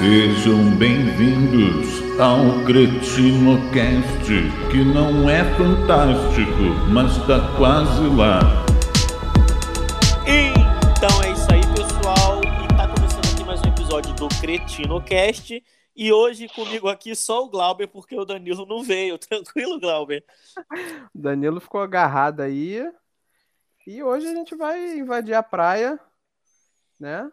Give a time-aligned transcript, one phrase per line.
[0.00, 4.24] Sejam bem-vindos ao CretinoCast,
[4.70, 8.40] que não é fantástico, mas tá quase lá.
[10.24, 12.40] Então é isso aí, pessoal.
[12.42, 15.62] E tá começando aqui mais um episódio do CretinoCast.
[15.94, 19.18] E hoje comigo aqui só o Glauber, porque o Danilo não veio.
[19.20, 20.24] Tranquilo, Glauber?
[21.14, 22.90] O Danilo ficou agarrado aí.
[23.86, 26.00] E hoje a gente vai invadir a praia,
[26.98, 27.30] né?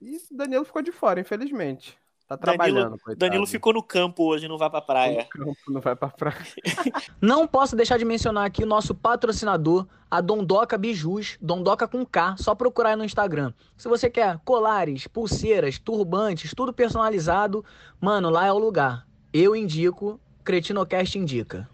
[0.00, 1.96] E o Danilo ficou de fora, infelizmente.
[2.28, 5.26] Tá trabalhando, Danilo, Danilo ficou no campo hoje, não vai pra praia.
[5.34, 6.36] No campo, não vai pra praia.
[7.22, 12.36] Não posso deixar de mencionar aqui o nosso patrocinador, a Dondoca Bijus, Dondoca com K,
[12.36, 13.54] só procurar aí no Instagram.
[13.78, 17.64] Se você quer colares, pulseiras, turbantes, tudo personalizado,
[17.98, 19.06] mano, lá é o lugar.
[19.32, 21.66] Eu indico, Cretinocast indica.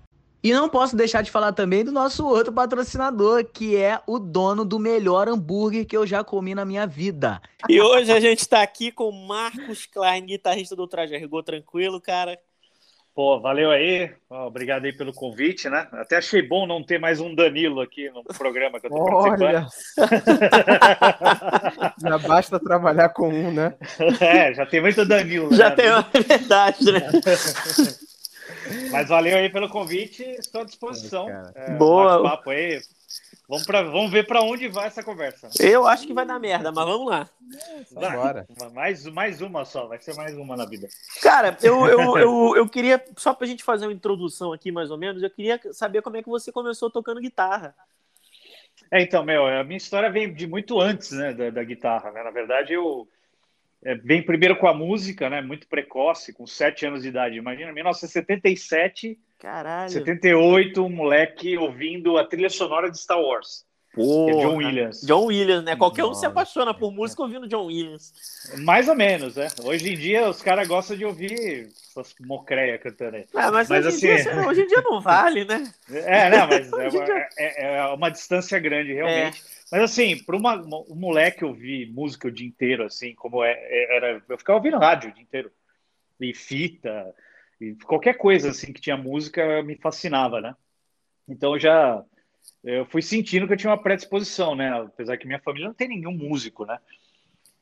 [0.44, 4.62] E não posso deixar de falar também do nosso outro patrocinador, que é o dono
[4.62, 7.40] do melhor hambúrguer que eu já comi na minha vida.
[7.66, 11.42] E hoje a gente tá aqui com o Marcos Klein, guitarrista do Traje Rigor.
[11.42, 12.38] Tranquilo, cara?
[13.14, 14.12] Pô, valeu aí.
[14.28, 15.88] Obrigado aí pelo convite, né?
[15.92, 19.66] Até achei bom não ter mais um Danilo aqui no programa que eu tô Olha!
[22.02, 23.72] já basta trabalhar com um, né?
[24.20, 25.54] É, já tem muito Danilo.
[25.54, 25.76] Já né?
[25.76, 27.00] tem, é verdade, né?
[28.90, 31.28] Mas valeu aí pelo convite, estou à disposição.
[31.54, 32.22] É, Boa.
[32.22, 32.80] Papo aí.
[33.48, 35.50] Vamos, pra, vamos ver para onde vai essa conversa.
[35.60, 37.28] Eu acho que vai dar merda, mas vamos lá.
[37.92, 38.46] Bora.
[38.72, 40.88] Mais, mais uma só, vai ser mais uma na vida.
[41.20, 44.96] Cara, eu, eu, eu, eu queria, só pra gente fazer uma introdução aqui, mais ou
[44.96, 47.74] menos, eu queria saber como é que você começou tocando guitarra.
[48.90, 52.22] É, então, meu, a minha história vem de muito antes, né, da, da guitarra, né?
[52.22, 53.06] Na verdade, eu
[53.84, 55.42] é, vem primeiro com a música, né?
[55.42, 57.36] Muito precoce, com sete anos de idade.
[57.36, 59.90] Imagina, 1977, Caralho.
[59.90, 63.66] 78, um moleque ouvindo a trilha sonora de Star Wars.
[63.94, 64.32] Porra.
[64.32, 65.00] É John Williams.
[65.02, 65.76] John Williams, né?
[65.76, 66.20] Qualquer um Nossa.
[66.20, 68.12] se apaixona por música ouvindo John Williams.
[68.58, 69.48] Mais ou menos, né?
[69.62, 73.24] Hoje em dia os caras gostam de ouvir essas mocreia cantando aí.
[73.34, 75.72] Ah, mas, Mas hoje, em assim- dia, hoje em dia não vale, né?
[75.90, 77.04] É, não, mas é uma,
[77.38, 79.42] é- é uma distância grande, realmente.
[79.70, 84.22] Mas assim, para um moleque ouvir música o dia inteiro, assim, como é, é- era.
[84.28, 85.50] Eu ficava ouvindo rádio o dia inteiro.
[86.20, 87.14] E fita,
[87.60, 90.54] e qualquer coisa assim que tinha música me fascinava, né?
[91.28, 92.02] Então já
[92.62, 94.70] eu fui sentindo que eu tinha uma predisposição, né?
[94.80, 96.78] Apesar que minha família não tem nenhum músico, né?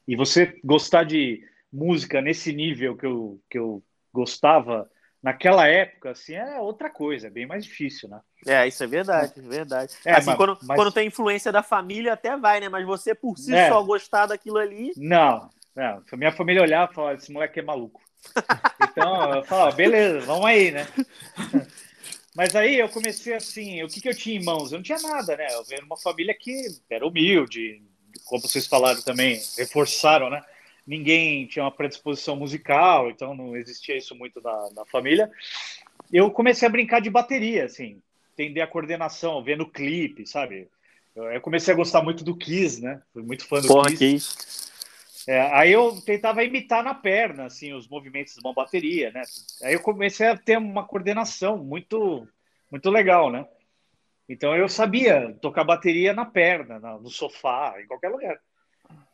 [0.07, 3.83] E você gostar de música nesse nível que eu, que eu
[4.13, 4.91] gostava
[5.23, 8.21] naquela época, assim, é outra coisa, é bem mais difícil, né?
[8.45, 9.93] É, isso é verdade, é verdade.
[10.05, 12.69] É, assim, mas- quando, mas- quando tem influência da família, até vai, né?
[12.69, 13.69] Mas você, por si É.
[13.69, 14.93] só, gostar daquilo ali.
[14.97, 16.03] Não, não.
[16.15, 18.03] Minha família olhava e falava, esse moleque é maluco.
[18.81, 20.87] Então, eu falava, beleza, vamos aí, né?
[22.35, 24.73] Mas aí eu comecei assim, o que, que eu tinha em mãos?
[24.73, 25.49] Eu não tinha nada, né?
[25.53, 27.83] Eu venho de uma família que era humilde,
[28.25, 30.43] como vocês falaram também, reforçaram, né?
[30.87, 35.31] Ninguém tinha uma predisposição musical, então não existia isso muito na, na família.
[36.13, 38.01] Eu comecei a brincar de bateria, assim,
[38.33, 40.69] entender a coordenação, vendo clipe, sabe?
[41.15, 43.01] Eu, eu comecei a gostar muito do Kiss, né?
[43.13, 44.05] Fui muito fã do Porra, Kiss.
[44.05, 44.72] isso.
[45.29, 49.23] É, aí eu tentava imitar na perna, assim, os movimentos de uma bateria, né?
[49.63, 52.27] Aí eu comecei a ter uma coordenação muito,
[52.71, 53.47] muito legal, né?
[54.29, 58.41] Então eu sabia tocar bateria na perna, na- no sofá, em qualquer lugar.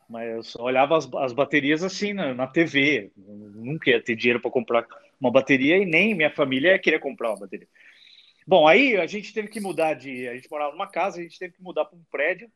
[0.08, 3.12] Mas eu só olhava as, as baterias assim na, na TV.
[3.16, 4.86] Eu nunca ia ter dinheiro para comprar
[5.20, 7.68] uma bateria e nem minha família ia querer comprar uma bateria.
[8.46, 10.26] Bom, aí a gente teve que mudar de.
[10.26, 12.50] A gente morava numa casa, a gente teve que mudar para um prédio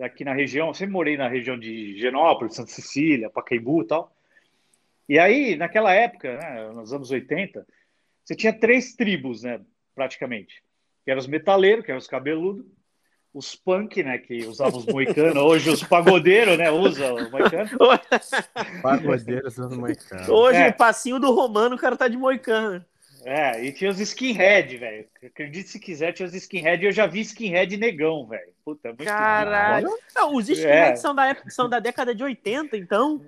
[0.00, 0.68] aqui na região.
[0.68, 4.12] Eu sempre morei na região de Genópolis, Santa Cecília, Pacaembu e tal.
[5.08, 7.66] E aí, naquela época, né, nos anos 80,
[8.24, 9.60] você tinha três tribos, né,
[9.94, 10.62] praticamente.
[11.04, 12.64] Que eram os metaleiros, que eram os cabeludos,
[13.32, 17.68] os punk, né, que usavam os moicanos, hoje os pagodeiros, né, usam o moicano.
[18.80, 20.32] Pagodeiros do Moicano.
[20.32, 20.68] Hoje, É.
[20.68, 22.84] o passinho do Romano, o cara tá de moicano.
[23.24, 25.06] É, e tinha os skinhead, velho.
[25.24, 28.52] Acredite se quiser, tinha os skinhead e eu já vi skinhead negão, velho.
[28.64, 29.88] Puta, é muito Caralho.
[30.14, 33.24] Não, os skinheads são, da época, são da década de 80, então.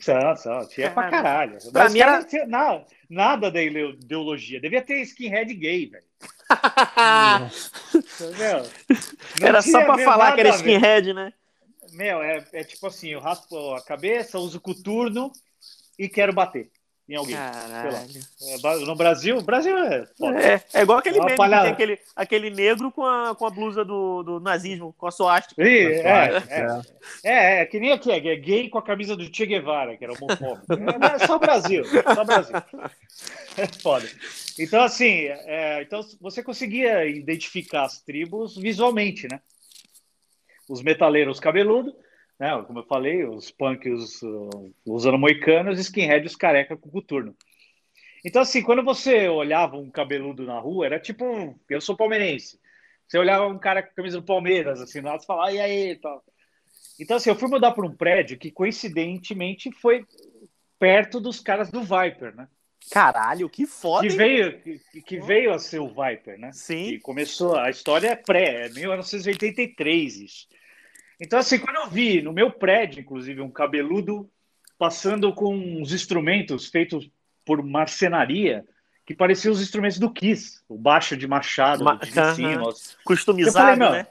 [0.00, 1.54] São, são, tinha pra caralho.
[1.54, 4.60] Mas Pra os mim era- tinha nada, nada da ideologia.
[4.60, 6.04] Devia ter skinhead gay, velho.
[9.40, 11.32] Era só pra falar que era skinhead, né?
[11.92, 15.32] Meu, é, é tipo assim, eu raspo a cabeça, uso coturno
[15.98, 16.70] e quero bater
[17.08, 17.34] em alguém.
[17.34, 18.06] Caralho.
[18.42, 20.06] É, no Brasil, o Brasil é.
[20.20, 23.84] É, é igual aquele É meme tem aquele, aquele negro com a, com a blusa
[23.84, 25.62] do, do nazismo, com a suástica.
[25.62, 26.80] É, é, É.
[27.24, 30.12] é, é, que nem aqui, é gay com a camisa do Che Guevara, que era
[30.12, 30.66] homofóbico.
[30.78, 32.56] É, é só o Brasil, só o Brasil.
[33.56, 34.08] É foda.
[34.58, 39.40] Então, assim, é, então você conseguia identificar as tribos visualmente, né?
[40.68, 41.94] Os metaleiros cabeludos,
[42.38, 42.62] né?
[42.66, 47.36] Como eu falei, os punks os, usando moicanos, skinhead os careca com coturno.
[48.24, 52.58] Então, assim, quando você olhava um cabeludo na rua, era tipo, eu sou palmeirense.
[53.06, 56.22] Você olhava um cara com camisa do Palmeiras, assim, lá, você falava, e aí, tal.
[57.00, 60.04] Então, assim, eu fui mudar para um prédio que, coincidentemente, foi
[60.78, 62.48] perto dos caras do Viper, né?
[62.90, 64.06] Caralho, que foda.
[64.06, 66.52] Que veio, que, que, veio a ser o Viper, né?
[66.52, 66.90] Sim.
[66.90, 70.48] Que começou, a história é pré, é 1983 isso.
[71.20, 74.30] Então, assim, quando eu vi no meu prédio, inclusive, um cabeludo
[74.78, 77.10] passando com uns instrumentos feitos
[77.44, 78.64] por marcenaria,
[79.04, 82.72] que pareciam os instrumentos do Kiss, o baixo de machado, Ma de cima.
[83.04, 84.06] Customizado, falei, né?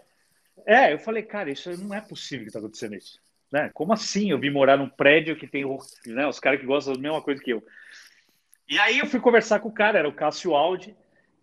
[0.66, 3.22] É, eu falei, cara, isso não é possível que está acontecendo isso.
[3.50, 3.70] Né?
[3.74, 5.64] Como assim eu vim morar num prédio que tem
[6.06, 7.64] né, os caras que gostam da mesma coisa que eu?
[8.68, 10.94] E aí eu fui conversar com o cara, era o Cássio Aldi,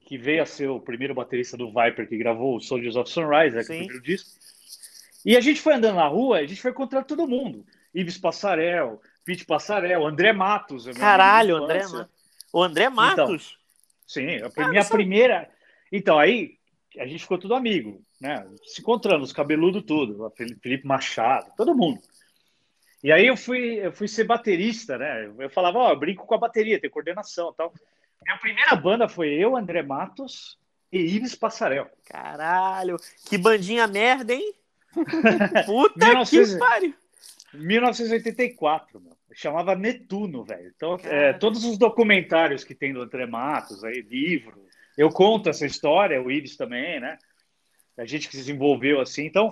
[0.00, 3.56] que veio a ser o primeiro baterista do Viper que gravou o Soldiers of Sunrise,
[3.56, 4.30] né, que é o primeiro disco.
[5.24, 7.64] E a gente foi andando na rua, a gente foi encontrar todo mundo.
[7.94, 10.86] Ives Passarel, Pete Passarel, André Matos.
[10.88, 12.08] Caralho, André Matos.
[12.52, 13.24] O André então, Matos?
[13.24, 15.50] Então, sim, a ah, minha primeira.
[15.90, 16.58] Então, aí
[16.98, 18.46] a gente ficou tudo amigo, né?
[18.64, 22.00] Se encontrando, os cabeludos tudo, Felipe Machado, todo mundo.
[23.02, 25.30] E aí eu fui, eu fui ser baterista, né?
[25.38, 27.72] Eu falava, ó, oh, eu brinco com a bateria, tem coordenação e tal.
[28.22, 30.58] Minha primeira banda foi eu, André Matos
[30.90, 31.90] e Ives Passarel.
[32.04, 34.54] Caralho, que bandinha merda, hein?
[35.66, 36.52] Puta 19...
[36.52, 36.94] que pariu!
[37.54, 39.14] 1984, meu.
[39.32, 40.72] Chamava Netuno, velho.
[40.74, 44.64] Então, é, todos os documentários que tem do André Matos, aí, livro,
[44.96, 47.18] eu conto essa história, o Iris também, né?
[47.98, 49.24] A gente que se desenvolveu assim.
[49.24, 49.50] Então,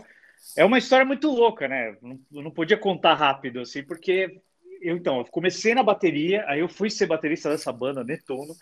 [0.56, 1.96] é uma história muito louca, né?
[2.00, 4.40] Não, não podia contar rápido, assim, porque
[4.80, 8.54] eu, então, eu comecei na bateria, aí eu fui ser baterista dessa banda, Netuno.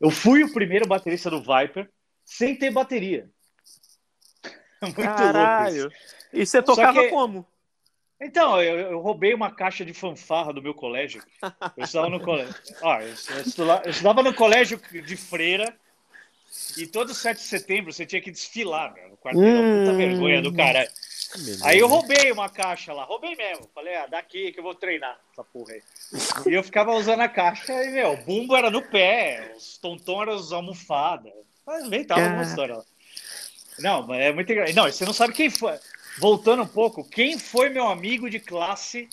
[0.00, 1.88] Eu fui o primeiro baterista do Viper
[2.24, 3.28] sem ter bateria.
[4.82, 5.82] Muito Caralho.
[5.82, 6.10] louco isso.
[6.32, 7.08] E você tocava que...
[7.08, 7.46] como?
[8.20, 11.22] Então, eu, eu, roubei uma caixa de fanfarra do meu colégio.
[11.76, 12.54] Eu estava no colégio.
[12.82, 13.12] Ah, eu,
[13.42, 15.74] estudava, eu, estudava, no colégio de freira.
[16.76, 19.42] E todo 7 de setembro você tinha que desfilar, meu, no quartel.
[19.42, 20.86] Hum, puta vergonha do cara.
[21.62, 23.70] Aí eu roubei uma caixa lá, roubei mesmo.
[23.74, 25.82] Falei, ah, daqui que eu vou treinar essa porra aí.
[26.46, 30.22] E eu ficava usando a caixa e, meu, o bumbo era no pé, os tontons
[30.22, 31.32] eram as almofadas.
[31.64, 32.84] Mas inventava uma história lá.
[33.82, 34.76] Não, é muito engraçado.
[34.76, 35.78] Não, você não sabe quem foi
[36.18, 39.08] voltando um pouco, quem foi meu amigo de classe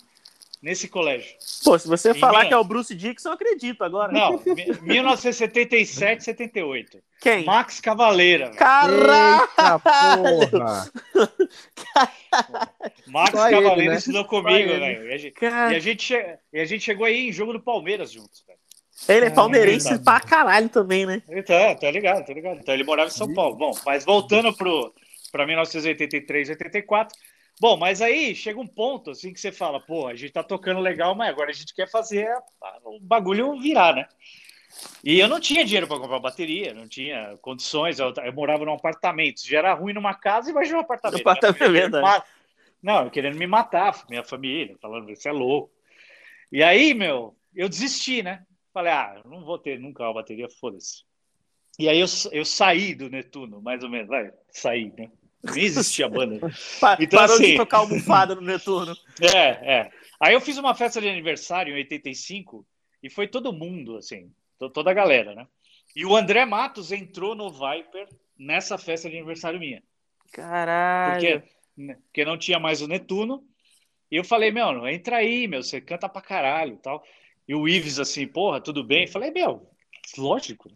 [0.62, 1.34] nesse colégio?
[1.64, 2.48] Pô, se você em falar minha...
[2.48, 4.12] que é o Bruce Dixon, eu acredito agora.
[4.12, 4.42] Não,
[4.82, 6.98] 1977, 78.
[7.20, 7.44] Quem?
[7.44, 8.50] Max Cavaleira.
[8.50, 9.48] Caralho!
[13.06, 13.96] Max Só Cavaleira ele, né?
[13.96, 15.08] estudou comigo, velho.
[15.08, 16.14] E, a gente, e, a gente,
[16.52, 18.58] e a gente chegou aí em jogo do Palmeiras juntos, velho.
[19.06, 21.22] Ele é palmeirense é pra caralho também, né?
[21.28, 22.58] Então, tá ligado, tá ligado.
[22.58, 23.56] Então ele morava em São Paulo.
[23.56, 24.92] Bom, mas voltando pro,
[25.30, 27.16] para 1983, 84.
[27.60, 30.80] Bom, mas aí chega um ponto assim que você fala, pô, a gente tá tocando
[30.80, 32.28] legal, mas agora a gente quer fazer
[32.84, 34.06] o bagulho virar, né?
[35.02, 37.98] E eu não tinha dinheiro para comprar bateria, não tinha condições.
[37.98, 39.46] Eu, eu, morava num apartamento.
[39.46, 41.24] Já era ruim numa casa, imagina um apartamento.
[41.24, 42.22] No apartamento né?
[42.82, 45.72] Não, querendo me matar, minha família, falando, você é louco.
[46.52, 48.44] E aí, meu, eu desisti, né?
[48.78, 51.02] Falei, ah, não vou ter nunca uma bateria, foda-se.
[51.80, 55.10] E aí eu, eu saí do Netuno, mais ou menos, vai, saí, né?
[55.42, 56.36] Nem existia banda.
[57.00, 58.96] então, Parou assim, de tocar almofada no Netuno.
[59.20, 59.90] É, é.
[60.20, 62.64] Aí eu fiz uma festa de aniversário em 85
[63.02, 64.32] e foi todo mundo, assim,
[64.72, 65.48] toda a galera, né?
[65.96, 68.06] E o André Matos entrou no Viper
[68.38, 69.82] nessa festa de aniversário minha.
[70.32, 71.40] Caralho.
[71.40, 73.44] Porque, né, porque não tinha mais o Netuno.
[74.08, 77.02] E eu falei, meu, entra aí, meu, você canta pra caralho e tal.
[77.48, 79.06] E o Ives assim, porra, tudo bem?
[79.06, 79.66] Eu falei, meu,
[80.18, 80.70] lógico.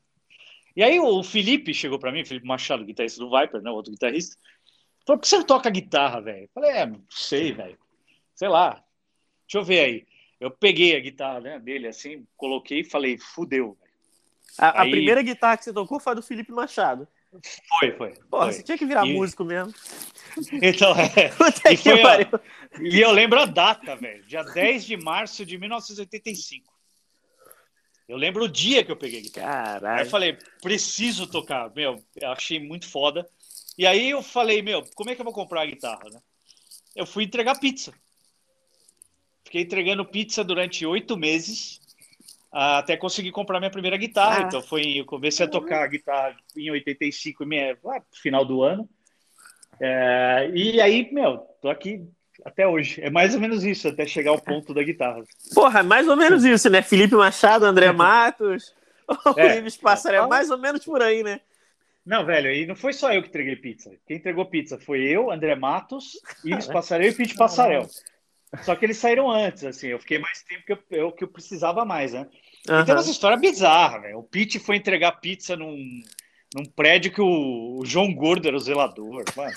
[0.74, 4.38] E aí o Felipe chegou para mim, Felipe Machado, guitarrista do Viper, né, outro guitarrista,
[5.06, 6.48] falou, por que você não toca guitarra, velho?
[6.54, 7.78] Falei, é, não sei, velho.
[8.34, 8.82] Sei lá.
[9.46, 10.06] Deixa eu ver aí.
[10.40, 13.76] Eu peguei a guitarra né, dele assim, coloquei e falei, fudeu.
[14.58, 14.88] A, aí...
[14.88, 17.06] a, primeira guitarra que você tocou foi a do Felipe Machado.
[17.78, 18.14] Foi, foi.
[18.30, 19.14] Você tinha que virar e...
[19.14, 19.72] músico mesmo.
[20.62, 21.30] Então, é.
[21.72, 24.22] e, foi, e eu lembro a data, velho.
[24.24, 26.72] Dia 10 de março de 1985.
[28.08, 29.80] Eu lembro o dia que eu peguei guitarra.
[29.80, 30.00] Caralho.
[30.00, 31.72] Aí eu falei, preciso tocar.
[31.74, 33.26] Meu, eu achei muito foda.
[33.78, 36.20] E aí eu falei, meu, como é que eu vou comprar a guitarra, né?
[36.94, 37.92] Eu fui entregar pizza.
[39.44, 41.80] Fiquei entregando pizza durante oito meses
[42.52, 44.44] até conseguir comprar minha primeira guitarra.
[44.44, 44.46] Ah.
[44.46, 47.44] Então foi, eu comecei a tocar a guitarra em 85,
[47.82, 48.88] lá, final do ano.
[49.80, 52.06] É, e aí, meu, tô aqui
[52.44, 53.00] até hoje.
[53.00, 55.22] É mais ou menos isso, até chegar ao ponto da guitarra.
[55.54, 56.82] Porra, é mais ou menos isso, né?
[56.82, 58.74] Felipe Machado, André Matos,
[59.36, 61.40] é, Ives Passaré, é mais ou menos por aí, né?
[62.04, 63.90] Não, velho, e não foi só eu que entreguei pizza.
[64.06, 67.88] Quem entregou pizza foi eu, André Matos, Ives Passarel e Pete Passarel.
[68.60, 69.88] Só que eles saíram antes, assim.
[69.88, 72.26] Eu fiquei mais tempo que eu, eu, que eu precisava mais, né?
[72.68, 72.82] Aham.
[72.82, 74.18] E tem umas histórias bizarras, velho.
[74.18, 75.76] O Pete foi entregar pizza num,
[76.54, 79.24] num prédio que o, o João Gordo era o zelador.
[79.34, 79.52] Mano.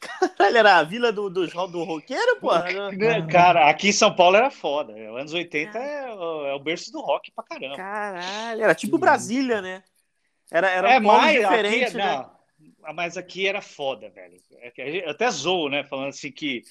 [0.00, 2.92] Caralho, era a vila do, do, do roqueiro, porra?
[2.92, 4.92] Né, Cara, aqui em São Paulo era foda.
[4.92, 7.76] Anos 80 é, o- é o berço do rock pra caramba.
[7.76, 9.82] Caralho, era tipo Brasília, né?
[10.50, 12.14] Era, era é um mais diferente, aqui, né?
[12.16, 12.31] não,
[12.94, 14.36] mas aqui era foda, velho.
[14.60, 14.72] É
[15.06, 15.84] Eu até zoo, né?
[15.84, 16.62] Falando assim que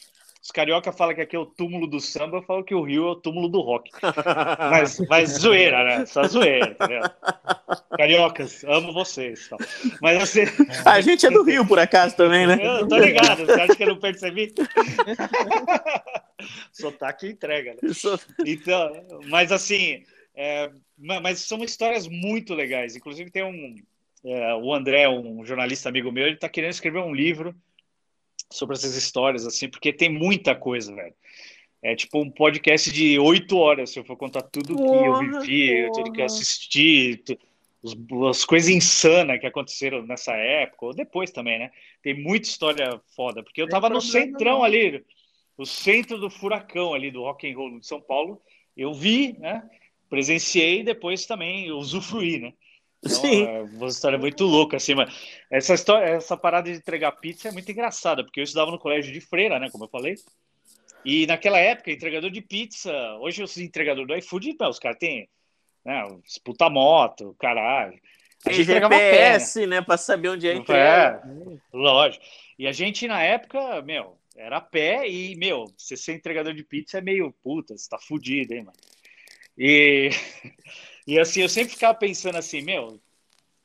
[0.43, 3.07] os carioca falam que aqui é o túmulo do samba, eu falo que o Rio
[3.07, 3.91] é o túmulo do rock.
[4.71, 6.05] Mas, mas zoeira, né?
[6.07, 7.01] Só zoeira, entendeu?
[7.95, 9.47] Cariocas, amo vocês.
[9.47, 9.59] Tal.
[10.01, 10.41] Mas assim,
[10.83, 12.57] A gente é do Rio, por acaso, também, né?
[12.59, 14.51] eu tô ligado, você acha que eu não percebi?
[16.73, 17.79] Sotaque entrega, né?
[18.45, 18.91] Então,
[19.27, 20.03] mas assim,
[20.35, 22.95] é, ma- mas são histórias muito legais.
[22.95, 23.75] Inclusive tem um,
[24.23, 27.55] é, o André, um jornalista amigo meu, ele está querendo escrever um livro
[28.51, 31.13] sobre essas histórias, assim, porque tem muita coisa, velho.
[31.83, 35.39] É tipo um podcast de oito horas, se eu for contar tudo que eu Porra,
[35.41, 36.25] vivi, tudo que eu porra.
[36.25, 37.39] assisti, tu-
[37.81, 37.97] os-
[38.29, 41.71] as coisas insanas que aconteceram nessa época, ou depois também, né?
[42.03, 44.63] Tem muita história foda, porque eu tava no centrão não.
[44.63, 45.03] ali,
[45.57, 48.39] o centro do furacão ali do rock and roll de São Paulo.
[48.77, 49.67] Eu vi, né?
[50.09, 52.53] Presenciei e depois também usufruí, né?
[53.03, 53.45] Então, Sim.
[53.45, 55.11] é uma história muito louca, assim, mas
[55.49, 59.11] essa história, essa parada de entregar pizza é muito engraçada, porque eu estudava no colégio
[59.11, 60.15] de freira, né, como eu falei,
[61.03, 65.27] e naquela época, entregador de pizza, hoje os entregadores do iFood, pô, os caras têm,
[65.83, 67.99] né, os puta moto, caralho.
[68.45, 69.39] A gente a pé, né?
[69.39, 69.81] GPS, né?
[69.81, 71.21] Pra saber onde é entrega.
[71.23, 72.25] É, lógico.
[72.57, 76.63] E a gente, na época, meu, era a pé e, meu, você ser entregador de
[76.63, 78.77] pizza é meio, puta, você tá fudido, hein, mano.
[79.57, 80.09] E,
[81.07, 82.99] e assim, eu sempre ficava pensando assim, meu,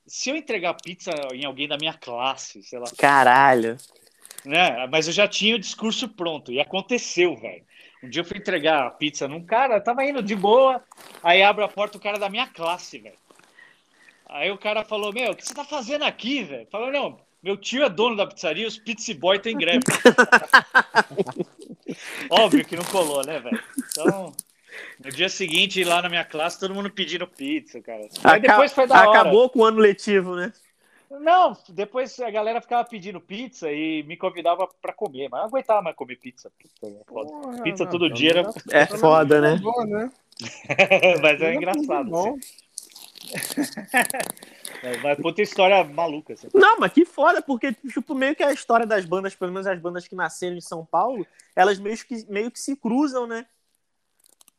[0.07, 3.77] se eu entregar pizza em alguém da minha classe, sei lá, Caralho.
[4.45, 4.87] né?
[4.87, 7.65] Mas eu já tinha o discurso pronto e aconteceu, velho.
[8.03, 10.83] Um dia eu fui entregar a pizza num cara, tava indo de boa,
[11.23, 13.17] aí abre a porta o cara da minha classe, velho.
[14.29, 16.67] Aí o cara falou: Meu, o que você tá fazendo aqui, velho?
[16.71, 19.85] Falou: Não, meu tio é dono da pizzaria, os pizza boy tem greve.
[22.31, 23.63] Óbvio que não colou, né, velho?
[23.91, 24.33] Então,
[25.03, 28.09] no dia seguinte, lá na minha classe, todo mundo pedindo pizza, cara.
[28.25, 29.21] Aí depois foi da hora.
[29.21, 30.53] Acabou com o ano letivo, né?
[31.11, 35.49] Não, depois a galera ficava pedindo pizza e me convidava pra comer, mas eu não
[35.49, 36.51] aguentava mais comer pizza.
[36.59, 37.31] Puta, é foda.
[37.31, 39.57] Porra, Pizza não, todo pelo dia era- É foda, né?
[39.63, 40.11] bom, né?
[41.23, 42.15] mas é engraçado.
[42.17, 42.39] assim.
[44.83, 46.35] É, Mas puta história maluca.
[46.35, 46.49] Assim.
[46.55, 49.81] Não, mas que foda, porque, tipo, meio que a história das bandas, pelo menos as
[49.81, 53.47] bandas que nasceram em São Paulo, elas meio que, meio que se cruzam, né?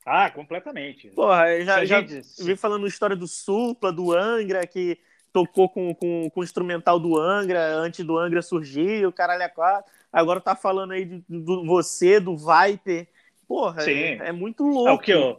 [0.09, 1.09] Ah, completamente.
[1.09, 4.97] Porra, eu já, já gente- vi falando história do Supla, do Angra, que
[5.33, 9.49] tocou com, com, com o instrumental do Angra, antes do Angra surgir, o caralho é
[9.49, 9.91] quatro.
[10.11, 13.05] Agora tá falando aí de, do você, do Viper.
[13.45, 14.89] Porra, é, é muito louco.
[14.89, 15.37] É, o que o,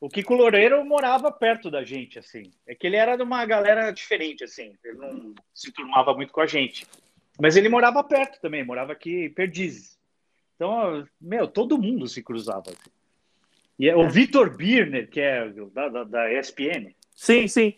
[0.00, 2.50] o Kiko Loureiro morava perto da gente, assim.
[2.66, 4.74] É que ele era de uma galera diferente, assim.
[4.84, 6.88] Ele não se turmava muito com a gente.
[7.40, 9.96] Mas ele morava perto também, morava aqui em Perdizes.
[10.56, 12.64] Então, meu, todo mundo se cruzava.
[12.70, 12.90] assim.
[13.82, 16.94] E é o Vitor Birner, que é da, da, da ESPN.
[17.16, 17.74] Sim, sim.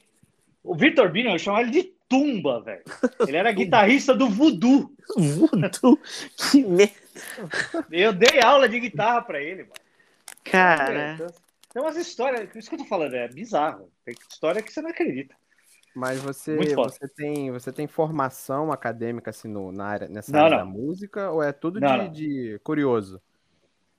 [0.63, 2.83] O Vitor Birner, eu chamava ele de Tumba, velho.
[3.27, 4.95] Ele era guitarrista do Voodoo.
[5.17, 5.99] Voodoo.
[6.37, 6.93] Que merda.
[7.91, 9.73] Eu dei aula de guitarra pra ele, mano.
[10.45, 11.17] Cara.
[11.73, 13.91] Tem umas histórias, por isso que eu tô falando, é bizarro.
[14.05, 15.35] Tem história que você não acredita.
[15.97, 20.59] Mas você, você, tem, você tem formação acadêmica assim, no, na área, nessa Não, área
[20.59, 20.67] não.
[20.67, 22.13] da música ou é tudo Não, de, não.
[22.13, 23.23] de curioso?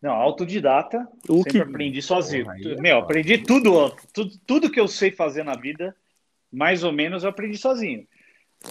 [0.05, 2.45] Não, autodidata, O sempre que- aprendi sozinho.
[2.45, 5.95] Porra, é Meu, aprendi tudo, tudo, tudo que eu sei fazer na vida,
[6.53, 8.07] mais ou menos eu aprendi sozinho.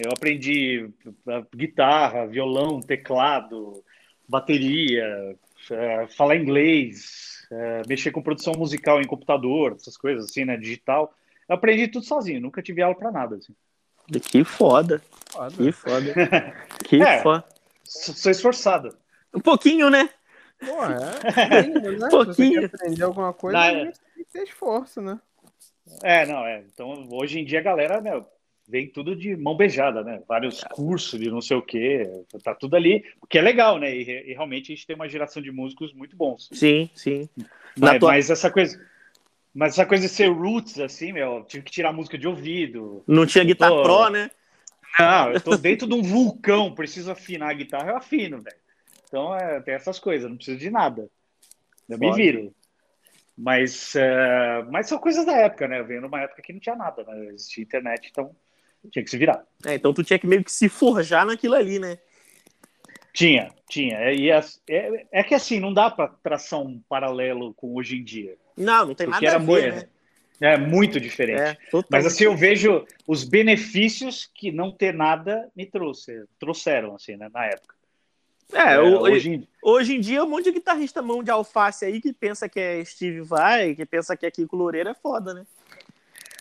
[0.01, 3.83] Eu aprendi uh, guitarra, violão, teclado,
[4.29, 5.35] bateria,
[5.69, 11.13] eh, falar inglês, eh, mexer com produção musical em computador, essas coisas assim, né, digital.
[11.49, 13.35] Eu aprendi tudo sozinho, nunca tive aula pra nada.
[13.35, 13.53] Assim.
[14.31, 15.01] Que foda.
[15.31, 15.55] Foda.
[15.57, 16.13] Que foda.
[16.87, 17.21] Que É.
[17.21, 17.43] foda.
[17.83, 18.95] Sou sou esforçado.
[19.33, 20.09] Um pouquinho, né?
[20.59, 20.89] Pô, é
[21.61, 22.09] mínimo, né?
[22.09, 22.61] Se você Pouquinho.
[22.61, 23.83] quer aprender alguma coisa, Não, a é.
[23.85, 25.19] tem que ter esforço, né?
[26.03, 26.63] É, não, é.
[26.73, 28.25] Então, hoje em dia a galera, meu,
[28.67, 30.21] vem tudo de mão beijada, né?
[30.27, 32.03] Vários cursos de não sei o quê,
[32.43, 33.95] tá tudo ali, o que é legal, né?
[33.95, 36.49] E, e realmente a gente tem uma geração de músicos muito bons.
[36.51, 37.29] Sim, sim.
[37.77, 38.85] Na Mas, tua- mas essa coisa,
[39.53, 43.03] mas essa coisa de ser roots, assim, meu, tive que tirar música de ouvido.
[43.07, 44.31] Não tinha guitarra pro, né?
[44.97, 48.57] Não, eu tô dentro de um vulcão, preciso afinar a guitarra, eu afino, velho.
[49.15, 51.09] Então, é, tem essas coisas, não preciso de nada.
[51.87, 52.53] Eu me viro.
[53.37, 55.79] Mas, é, mas são coisas da época, né?
[55.79, 57.15] Eu venho numa época que não tinha nada, né?
[57.15, 58.35] Não existia internet, então
[58.91, 59.45] tinha que se virar.
[59.65, 61.97] É, então tu tinha que meio que se forjar naquilo ali, né?
[63.13, 63.97] Tinha, Tinha.
[63.99, 67.95] É, e as- é, é que assim, não dá para traçar um paralelo com hoje
[67.95, 68.35] em dia.
[68.57, 69.89] Não, não tem Porque nada era a muito, ver, né?
[70.41, 71.41] é muito diferente.
[71.41, 71.57] É.
[71.89, 77.29] Mas assim, eu vejo os benefícios que não ter nada me trouxe, trouxeram, assim, né,
[77.33, 77.75] na época.
[78.53, 81.99] É, É, hoje em- Hoje em dia, um monte de guitarrista mão de alface aí
[81.99, 85.45] que pensa que é Steve Vai, que pensa que é Kiko Loureiro é foda, né?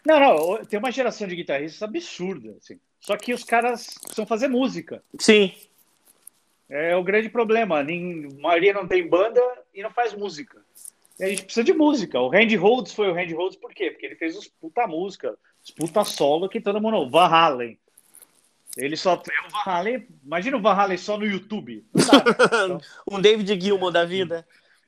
[0.04, 2.78] Não, não, tem uma geração de guitarristas absurda, assim.
[3.00, 5.02] Só que os caras precisam fazer música.
[5.18, 5.54] Sim.
[6.68, 7.82] É o grande problema.
[7.82, 9.40] Nem, a maioria não tem banda
[9.74, 10.60] e não faz música.
[11.18, 12.20] E a gente precisa de música.
[12.20, 13.90] O Randy Rhodes foi o Randy Rhodes por quê?
[13.90, 17.08] Porque ele fez os puta música, os puta solo que todo mundo.
[17.08, 17.78] Van Halen.
[18.76, 20.06] Ele só tem o Van Halen.
[20.24, 21.84] Imagina o Van Halen só no YouTube.
[21.94, 22.78] Dá.
[23.10, 24.46] um David Gilmour da vida.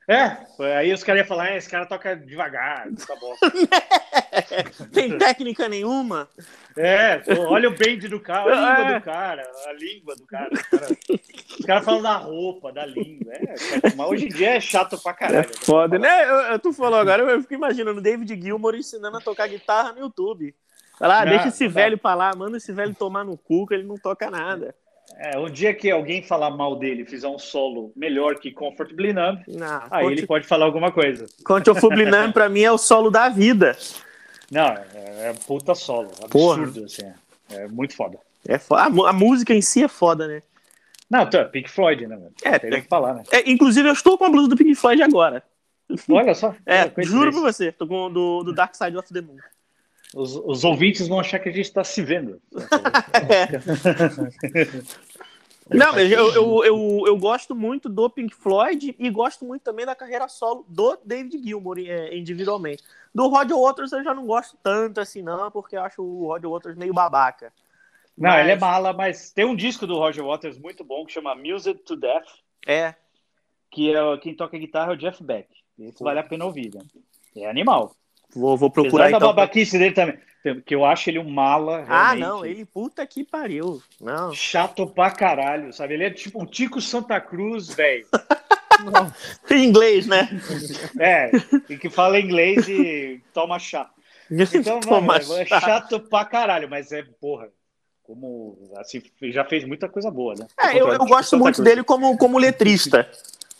[0.08, 0.36] é,
[0.76, 3.34] aí os caras iam falar: é, esse cara toca devagar, tá bom.
[4.92, 6.28] Tem técnica nenhuma.
[6.76, 8.98] É, olha o bend do cara, a língua É.
[8.98, 10.50] do cara, a língua do cara.
[10.52, 13.32] Os caras cara falam da roupa, da língua.
[13.32, 13.54] É,
[13.96, 15.48] mas hoje em dia é chato pra caralho.
[15.64, 16.24] Foda, né?
[16.28, 19.92] Eu, eu- tu falou agora, eu fico imaginando o David Gilmour ensinando a tocar guitarra
[19.92, 20.54] no YouTube.
[20.98, 23.74] Fala, ah, Não, deixa esse velho pra lá, manda esse velho tomar no cu que
[23.74, 24.74] ele não toca nada.
[25.18, 29.12] É, um dia que alguém falar mal dele e fizer um solo melhor que Comfortably
[29.12, 31.26] Numb, Não, aí ele pode falar alguma coisa.
[31.44, 33.76] Conte o Fublinam pra mim é o solo da vida.
[34.50, 34.84] Não, é,
[35.28, 36.62] é puta solo, Porra.
[36.62, 37.02] absurdo, assim.
[37.50, 38.18] É, É muito foda.
[38.46, 40.42] É fo- a, a música em si é foda, né?
[41.08, 42.18] Não, tá, Pink Floyd, né?
[42.42, 43.22] É, Tem que falar, né?
[43.30, 45.42] É, inclusive, eu estou com a blusa do Pink Floyd agora.
[46.10, 46.52] Olha só.
[46.66, 47.70] É, juro pra você.
[47.70, 49.36] Tô com o do, do Dark Side of the Moon.
[50.14, 52.40] Os, os ouvintes vão achar que a gente tá se vendo.
[55.68, 59.84] Não, mas eu, eu, eu, eu gosto muito do Pink Floyd e gosto muito também
[59.84, 62.84] da carreira solo do David Gilmour é, individualmente.
[63.12, 66.48] Do Roger Waters eu já não gosto tanto assim, não, porque eu acho o Roger
[66.48, 67.52] Waters meio babaca.
[68.16, 71.12] Não, Mas- ele é mala, mas tem um disco do Roger Waters muito bom que
[71.12, 72.28] chama Music to Death,
[72.66, 72.94] É.
[73.70, 75.48] que é quem toca guitarra é o Jeff Beck.
[75.78, 76.80] Esse vale a pena ouvir, né?
[77.36, 77.94] É animal.
[78.36, 79.28] Vou, vou Apesar procurar da então.
[79.28, 80.18] babaquice dele também,
[80.64, 81.84] que eu acho ele um mala.
[81.88, 82.20] Ah, realmente.
[82.20, 83.82] não, ele puta que pariu.
[84.00, 84.32] Não.
[84.34, 85.94] Chato pra caralho, sabe?
[85.94, 88.06] Ele é tipo um Tico Santa Cruz, velho.
[89.50, 90.28] Em inglês, né?
[91.00, 91.30] É,
[91.68, 93.90] e que fala inglês e toma chá.
[94.28, 95.60] Então, Toma mano, é chá.
[95.60, 97.48] chato pra caralho, mas é, porra,
[98.02, 100.46] como, assim, já fez muita coisa boa, né?
[100.60, 101.64] É, eu, eu gosto Santa muito Cruz.
[101.68, 103.08] dele como, como letrista.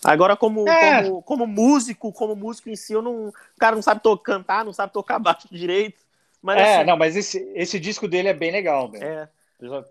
[0.07, 1.03] Agora, como, É.
[1.03, 4.65] como, como músico, como músico em si, eu não, o cara não sabe to- cantar,
[4.65, 6.05] não sabe tocar baixo direito.
[6.43, 9.05] Mas É, assim, não, mas esse, esse disco dele é bem legal, velho.
[9.05, 9.29] é,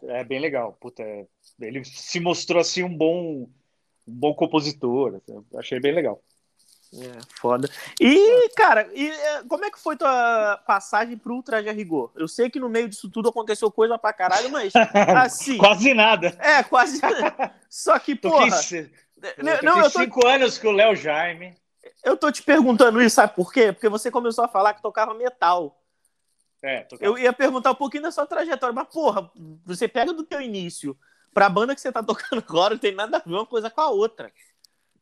[0.07, 0.77] É bem legal.
[0.79, 1.25] Puta, é-
[1.59, 3.47] ele se mostrou assim um bom, um
[4.07, 5.15] bom compositor.
[5.15, 6.21] assim, achei bem legal.
[6.93, 7.67] é, foda.
[7.99, 12.11] E, cara, e, é, como é que foi tua passagem pro Ultra de Rigor?
[12.15, 14.71] Eu sei que no meio disso tudo aconteceu coisa pra caralho, mas
[15.17, 15.57] assim.
[15.57, 16.37] Quase nada.
[16.39, 17.01] É, quase.
[17.69, 18.61] Só que, Toquei, porra.
[18.61, 18.89] ci-
[19.63, 21.55] Não, eu tô, cinco anos com o Léo Jaime.
[22.03, 23.71] eu tô te perguntando isso, sabe por quê?
[23.71, 25.81] Porque você começou a falar que tocava metal.
[26.63, 26.87] É.
[26.99, 29.29] Eu ia perguntar um pouquinho da sua trajetória, mas, porra,
[29.63, 30.97] você pega do teu início
[31.33, 33.81] pra banda que você tá tocando agora, não tem nada a ver uma coisa com
[33.81, 34.31] a outra.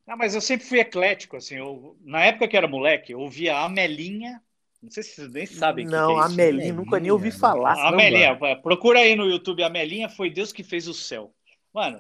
[0.06, 1.56] Não, mas eu sempre fui eclético, assim.
[1.56, 4.41] Eu, na época que eu era moleque, eu ouvia a Amelinha.
[4.82, 6.36] Não sei se vocês nem sabem não, que é a isso.
[6.36, 7.73] Melinha, nunca nem ouvi Amelinha, falar.
[7.78, 11.34] A Amelinha, procura aí no YouTube, a Amelinha foi Deus que fez o céu.
[11.73, 11.97] Mano,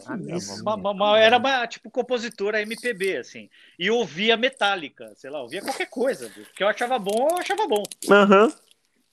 [0.93, 3.49] uma- era uma, tipo compositora MPB, assim.
[3.79, 6.29] E ouvia Metallica, sei lá, ouvia qualquer coisa.
[6.29, 6.51] bicho.
[6.55, 7.81] Que eu achava bom, eu achava bom.
[8.09, 8.53] Aham.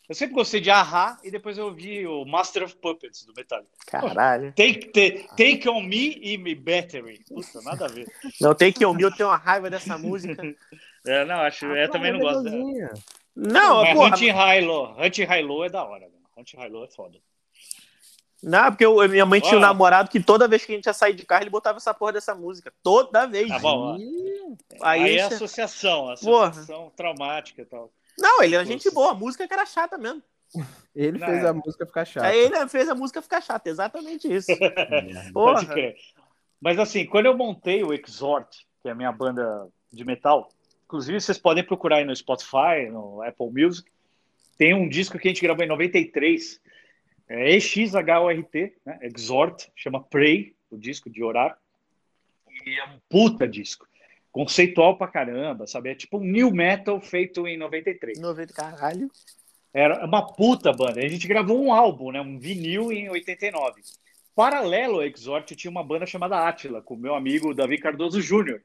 [0.08, 3.70] Eu sempre gostei de Ahá e depois eu ouvi o Master of Puppets do Metallica.
[3.86, 4.52] Caralho.
[4.56, 7.20] Take, take, take on Me e Me Battery.
[7.28, 8.06] Puta, nada a ver.
[8.40, 10.42] Não tem que ouvir, eu tenho uma raiva dessa música.
[11.06, 12.92] É, não, acho, eu também não gosto dela.
[13.34, 14.08] Não, Mas porra.
[14.10, 16.20] Hunting High Low, Hunting High Low é da hora, mano.
[16.36, 17.18] Hunting High Low é foda.
[18.42, 20.92] Não, porque eu- minha mãe tinha um namorado que toda vez que a gente ia
[20.94, 22.72] sair de carro, ele botava essa porra dessa música.
[22.82, 23.48] Toda vez.
[23.48, 23.96] Tá bom.
[23.98, 26.48] Ih, Aí, Aí é você- associação, Porra.
[26.48, 27.90] associação traumática e tal.
[28.18, 30.22] Não, ele é gente boa, a música que era chata mesmo.
[30.96, 31.48] Ele Não, fez é.
[31.48, 32.26] a música ficar chata.
[32.26, 34.48] Aí ele fez a música ficar chata, exatamente isso.
[35.32, 35.54] Porra.
[35.54, 35.94] Pode crer.
[36.60, 38.48] Mas assim, quando eu montei o Exhort,
[38.82, 40.48] que é a minha banda de metal,
[40.84, 43.88] inclusive vocês podem procurar aí no Spotify, no Apple Music,
[44.58, 46.60] tem um disco que a gente gravou em 93,
[47.30, 48.98] é EXHORT, né?
[49.02, 51.56] Exhort, chama Pray, o disco de orar.
[52.66, 53.86] E é um puta disco.
[54.32, 55.90] Conceitual pra caramba, sabe?
[55.90, 58.18] É tipo um new metal feito em 93.
[58.18, 59.08] 90, caralho.
[59.72, 60.98] Era uma puta banda.
[61.00, 62.20] A gente gravou um álbum, né?
[62.20, 63.80] Um vinil em 89.
[64.34, 68.60] Paralelo ao Exhort, tinha uma banda chamada Átila, com o meu amigo Davi Cardoso Júnior,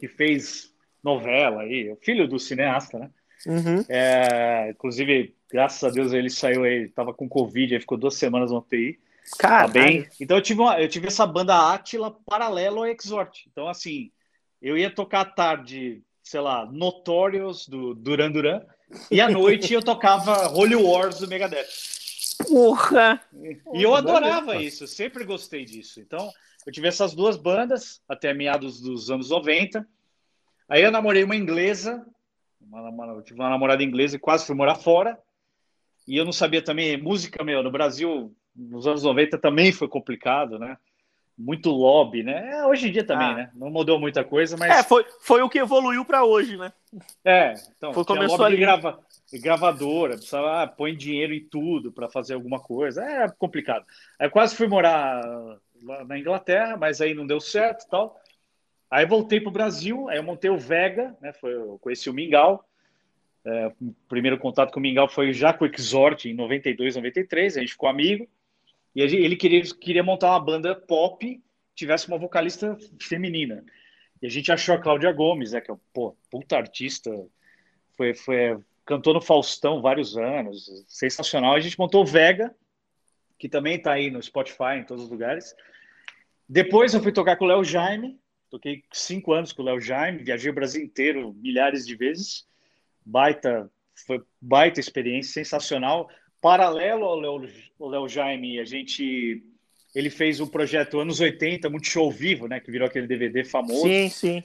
[0.00, 3.10] que fez novela aí, o filho do cineasta, né?
[3.46, 3.84] Uhum.
[3.88, 8.50] É, inclusive, graças a Deus, ele saiu aí, tava com Covid, aí ficou duas semanas
[8.50, 8.98] no UTI.
[9.38, 10.06] Cara, Tá bem?
[10.20, 13.46] Então eu tive, uma- eu tive essa banda Átila paralelo ao Exort.
[13.50, 14.10] Então, assim,
[14.60, 18.62] eu ia tocar à tarde, sei lá, Notorious do Duran Duran,
[19.10, 21.66] e à noite eu tocava Holy Wars do Megadeth.
[22.48, 23.20] porra!
[23.74, 26.00] E eu adorava isso, eu sempre gostei disso.
[26.00, 26.30] Então,
[26.66, 29.86] eu tive essas duas bandas até meados dos anos 90.
[30.68, 32.06] Aí eu namorei uma inglesa,
[32.70, 35.18] uma, eu tive uma namorada inglesa e quase fui morar fora.
[36.06, 40.58] E eu não sabia também, música, meu, no Brasil, nos anos 90 também foi complicado,
[40.58, 40.76] né?
[41.36, 42.50] Muito lobby, né?
[42.52, 43.34] É, hoje em dia também, Ah.
[43.34, 43.50] né?
[43.54, 44.70] Não mudou muita coisa, mas.
[44.70, 46.72] É, foi, foi o que evoluiu pra hoje, né?
[47.24, 48.56] É, então, Foi, começou lobby ali.
[48.56, 48.98] grava,
[49.34, 53.84] gravadora, precisava, ah, põe dinheiro em tudo para fazer alguma coisa, era complicado.
[54.18, 55.22] Eu quase fui morar
[55.82, 58.18] lá na Inglaterra, mas aí não deu certo e tal.
[58.90, 62.14] Aí voltei para o Brasil, aí eu montei o Vega, né, foi, eu conheci o
[62.14, 62.64] Mingau,
[63.44, 67.56] É, o primeiro contato com o Mingau foi já com o Exort, em 92, 93,
[67.56, 68.28] a gente ficou amigo,
[68.94, 71.40] e ele queria, queria montar uma banda pop
[71.78, 73.64] tivesse uma vocalista feminina.
[74.20, 77.10] E a gente achou a Cláudia Gomes, né, que é pô, puta artista,
[77.96, 81.54] foi, foi, cantou no Faustão vários anos, sensacional.
[81.54, 82.54] A gente montou o Vega,
[83.38, 85.54] que também está aí no Spotify, em todos os lugares.
[86.48, 88.18] Depois eu fui tocar com o Léo Jaime,
[88.50, 92.46] toquei cinco anos com o Léo Jaime, viajei o Brasil inteiro milhares de vezes.
[93.04, 93.70] Baita,
[94.06, 96.08] foi baita experiência, sensacional.
[96.40, 97.48] Paralelo ao Léo,
[97.80, 99.42] ao Léo Jaime, a gente
[99.94, 103.82] ele fez um projeto anos 80, muito show vivo, né, que virou aquele DVD famoso
[103.88, 104.42] Sim, sim.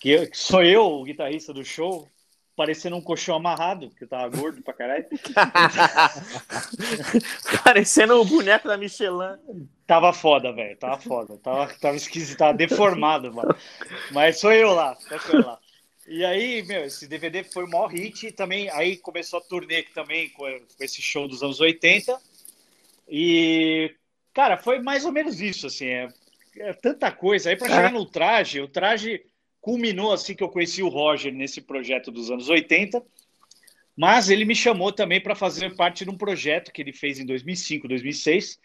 [0.00, 2.08] que eu- que sou eu, o guitarrista do show,
[2.56, 5.06] parecendo um colchão amarrado, porque eu tava gordo pra caralho.
[7.64, 9.38] Parecendo o boneco da Michelin.
[9.86, 11.36] Tava foda, velho, tava foda.
[11.38, 13.54] Tava, tava esquisito, tava deformado, mano.
[14.12, 15.58] Mas sou eu lá, sou eu lá.
[16.06, 18.30] E aí, meu, esse DVD foi o maior hit.
[18.32, 20.44] Também, aí começou a turnê também com,
[20.78, 22.18] esse show dos anos 80.
[23.08, 23.94] E,
[24.32, 26.08] cara, foi mais ou menos isso, assim, é,
[26.58, 27.50] é tanta coisa.
[27.50, 29.24] Aí, para chegar no traje, o traje
[29.64, 33.02] culminou assim que eu conheci o Roger nesse projeto dos anos 80.
[33.96, 37.24] Mas ele me chamou também para fazer parte de um projeto que ele fez em
[37.24, 38.60] 2005, 2006,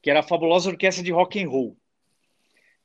[0.00, 1.76] que era a fabulosa orquestra de rock and roll,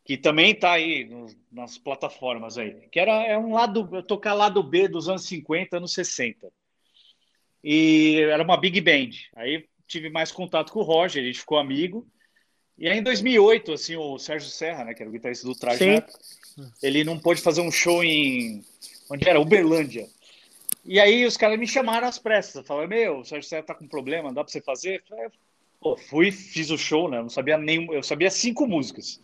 [0.03, 2.87] que também está aí no, nas plataformas aí.
[2.91, 6.51] Que era é um lado tocar lado B dos anos 50, anos 60.
[7.63, 9.11] E era uma big band.
[9.35, 12.07] Aí tive mais contato com o Roger, a gente ficou amigo.
[12.79, 15.83] E aí em 2008, assim, o Sérgio Serra, né, que era o guitarrista do Traje,
[15.87, 16.17] época,
[16.81, 18.63] ele não pôde fazer um show em
[19.09, 20.07] onde era Uberlândia.
[20.85, 23.87] E aí os caras me chamaram às pressas, falaram: "Meu, o Sérgio Serra tá com
[23.87, 25.27] problema, dá para você fazer?" Falei,
[25.79, 27.17] Pô, fui, fiz o show, né?
[27.17, 29.19] Eu não sabia nem, eu sabia cinco músicas.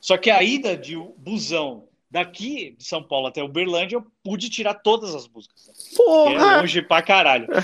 [0.00, 4.74] Só que a ida de busão daqui de São Paulo até Uberlândia, eu pude tirar
[4.74, 5.66] todas as músicas.
[5.66, 5.74] Né?
[5.74, 6.60] Que é Porra!
[6.60, 7.46] longe pra caralho.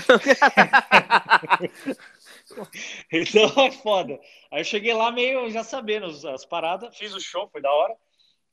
[3.11, 4.19] então é foda.
[4.51, 7.71] Aí eu cheguei lá meio já sabendo as, as paradas, fiz o show, foi da
[7.71, 7.95] hora.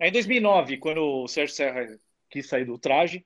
[0.00, 1.98] Aí em 2009, quando o Sérgio Serra
[2.30, 3.24] quis sair do traje,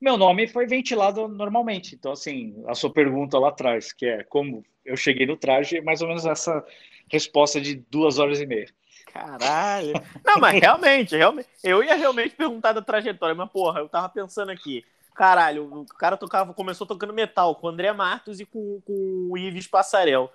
[0.00, 1.94] meu nome foi ventilado normalmente.
[1.94, 5.80] Então, assim, a sua pergunta lá atrás, que é como eu cheguei no traje, é
[5.80, 6.64] mais ou menos essa
[7.10, 8.68] resposta de duas horas e meia.
[9.12, 9.92] Caralho.
[10.24, 11.48] Não, mas realmente, realmente.
[11.62, 14.84] Eu ia realmente perguntar da trajetória, mas porra, eu tava pensando aqui.
[15.18, 19.36] Caralho, o cara tocava, começou tocando metal com o André Matos e com, com o
[19.36, 20.32] Ives Passarel.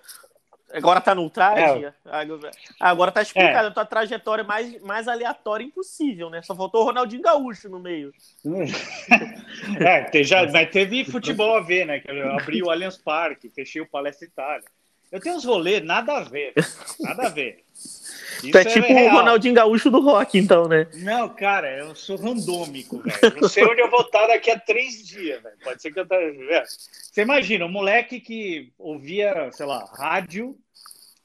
[0.74, 1.86] Agora tá no traje?
[2.04, 6.42] Agora- Agora tá explicado a tua trajetória mais, mais aleatória impossível, né?
[6.42, 8.12] Só faltou o Ronaldinho Gaúcho no meio.
[9.80, 12.00] É, te- já, mas teve futebol a ver, né?
[12.00, 14.66] Que eu abri o Allianz Parque, fechei o Palestra Itália.
[15.14, 16.56] Eu tenho uns rolês, nada a ver.
[17.00, 17.64] Nada a ver.
[17.72, 19.10] Isso Tu é tipo o.
[19.12, 20.88] Ronaldinho Gaúcho do rock, então, né?
[20.96, 23.36] Não, cara, eu sou randômico, velho.
[23.40, 25.56] Não sei onde eu vou estar daqui a três dias, velho.
[25.64, 26.64] Pode ser que eu esteja.
[26.66, 30.58] Você imagina, um moleque que ouvia, sei lá, rádio,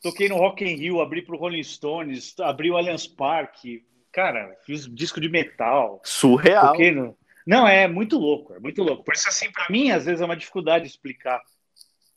[0.02, 4.86] toquei no Rock in Rio, abri pro Rolling Stones, abri o Allianz Parque, cara, fiz
[4.86, 6.76] disco de metal, Surreal.
[6.94, 7.16] no...
[7.46, 9.02] Não, é muito louco, é muito louco.
[9.02, 11.40] Por isso, assim, para mim, às vezes é uma dificuldade explicar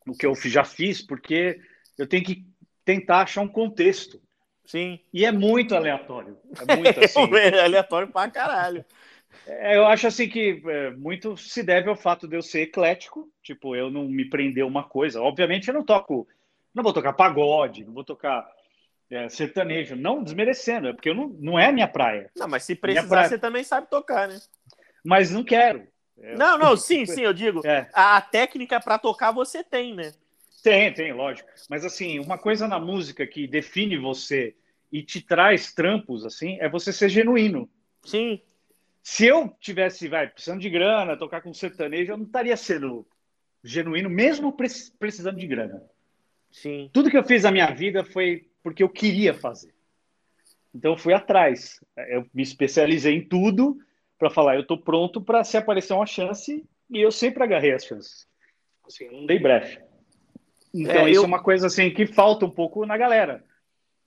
[0.07, 1.59] o que eu já fiz, porque
[1.97, 2.45] eu tenho que
[2.83, 4.21] tentar achar um contexto.
[4.65, 4.99] Sim.
[5.13, 6.37] E é muito aleatório.
[6.67, 7.35] É muito assim.
[7.35, 8.85] É aleatório pra caralho.
[9.45, 13.29] É, eu acho assim que é, muito se deve ao fato de eu ser eclético,
[13.41, 15.21] tipo, eu não me prender uma coisa.
[15.21, 16.27] Obviamente eu não toco,
[16.73, 18.47] não vou tocar pagode, não vou tocar
[19.09, 22.29] é, sertanejo, não desmerecendo, é porque eu não, não é a minha praia.
[22.35, 23.29] Não, mas se precisar, praia.
[23.29, 24.39] você também sabe tocar, né?
[25.03, 25.87] Mas não quero.
[26.21, 27.65] É, Não, não, sim, sim, eu digo.
[27.65, 30.13] É, A, a técnica pra tocar você tem, né?
[30.63, 31.49] tem, tem, lógico.
[31.69, 34.55] Mas assim, uma coisa na música que define você
[34.91, 37.67] e te traz trampos, assim, é você ser genuíno.
[38.03, 38.39] Sim.
[39.01, 43.07] Se eu tivesse, vai, precisando de grana, tocar com sertanejo, eu não estaria sendo
[43.63, 44.67] genuíno, mesmo pre-
[44.99, 45.81] precisando de grana.
[46.51, 46.89] Sim.
[46.91, 49.73] tudo que eu fiz na minha vida foi porque eu queria fazer.
[50.75, 51.79] Então eu fui atrás.
[52.09, 53.79] Eu me especializei em tudo
[54.21, 57.83] para falar, eu estou pronto para se aparecer uma chance e eu sempre agarrei as
[57.83, 58.27] chances.
[58.85, 59.83] Assim, não dei brecha.
[60.71, 63.43] Então É, isso eu- é uma coisa assim que falta um pouco na galera.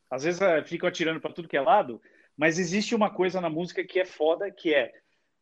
[0.09, 2.00] Às vezes eh, ficam atirando para tudo que é lado,
[2.37, 4.92] mas existe uma coisa na música que é foda, que é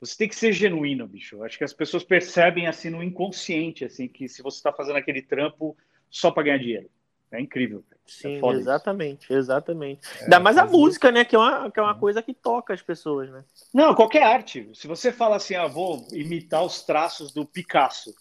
[0.00, 1.44] você tem que ser genuíno, bicho.
[1.44, 5.20] Acho que as pessoas percebem assim no inconsciente, assim, que se você está fazendo aquele
[5.20, 5.76] trampo
[6.10, 6.90] só para ganhar dinheiro.
[7.32, 7.82] É incrível.
[7.88, 8.00] cara.
[8.06, 8.62] Sim, É foda isso.
[8.68, 10.00] exatamente, exatamente.
[10.22, 11.24] Ainda mais a música, né?
[11.24, 13.42] Que é, uma, que é uma coisa que toca as pessoas, né?
[13.72, 14.70] Não, qualquer arte.
[14.74, 18.14] Se você fala assim, ah, vou imitar os traços do Picasso,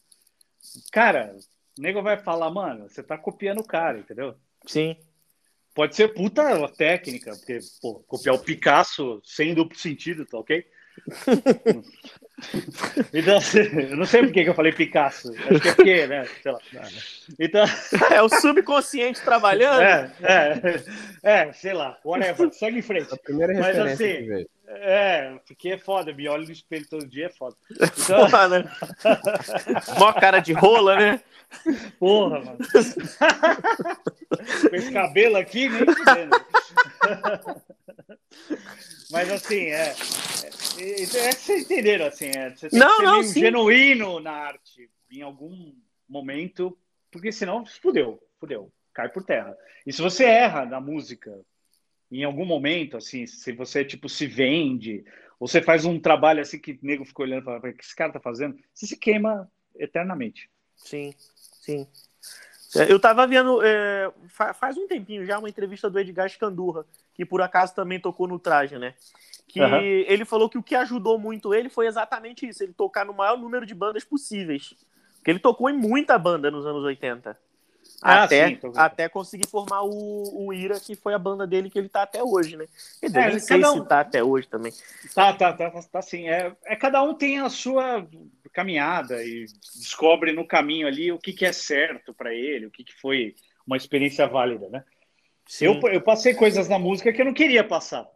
[0.92, 1.36] cara,
[1.78, 4.36] o nego vai falar, mano, você tá copiando o cara, entendeu?
[4.66, 4.96] Sim.
[5.74, 10.66] Pode ser puta técnica, porque, pô, copiar o Picasso sem duplo sentido, tá ok?
[13.14, 13.40] então,
[13.90, 15.34] eu não sei por que eu falei Picasso.
[15.50, 16.28] Acho que é porque, né?
[16.42, 16.60] Sei lá.
[17.40, 17.66] Então,
[18.12, 19.82] É o subconsciente trabalhando.
[19.82, 20.84] é, é,
[21.24, 23.14] é, sei lá, whatever, segue em frente.
[23.14, 24.46] A primeira Mas assim.
[24.68, 27.56] É, porque é foda, me olho no espelho todo dia, é foda.
[27.72, 28.64] Então, Porra, né?
[30.00, 31.22] Mó cara de rola, né?
[32.00, 32.58] porra, mano.
[34.70, 36.46] Com esse cabelo aqui, nem fudendo.
[39.12, 39.94] Mas assim, é.
[40.80, 43.40] é, é, é que vocês entenderam, assim, é, você Não, ser não, sim.
[43.42, 45.74] genuíno na arte em algum
[46.08, 46.78] momento,
[47.12, 49.56] porque senão fudeu, fudeu, cai por terra.
[49.86, 51.40] E se você erra na música
[52.12, 55.04] em algum momento, assim, se você tipo se vende,
[55.40, 57.84] ou você faz um trabalho assim que o nego fica olhando e fala, o que
[57.84, 58.58] esse cara tá fazendo?
[58.74, 60.50] Você se queima eternamente.
[60.76, 61.88] Sim, sim.
[62.76, 66.86] É, Eu tava vendo é, fa- faz um tempinho já uma entrevista do Edgar Scandurra,
[67.14, 68.96] que por acaso também tocou no traje, né?
[69.52, 69.82] Que Aham.
[69.82, 73.38] ele falou que o que ajudou muito ele foi exatamente isso, ele tocar no maior
[73.38, 74.74] número de bandas possíveis.
[75.16, 77.38] Porque ele tocou em muita banda nos anos 80.
[78.02, 81.78] Ah, até, sim, até conseguir formar o, o Ira, que foi a banda dele que
[81.78, 82.66] ele tá até hoje, né?
[83.02, 84.72] Quer dizer, É, nem sei cada se um- tá até hoje também.
[85.14, 86.30] Tá, tá, tá, tá, tá sim.
[86.30, 88.08] É, é cada um tem a sua
[88.54, 92.86] caminhada e descobre no caminho ali o que, que é certo para ele, o que,
[92.86, 93.36] que foi
[93.68, 94.84] uma experiência válida, né?
[95.46, 95.66] Sim.
[95.66, 98.08] Eu, eu passei coisas na música que eu não queria passar.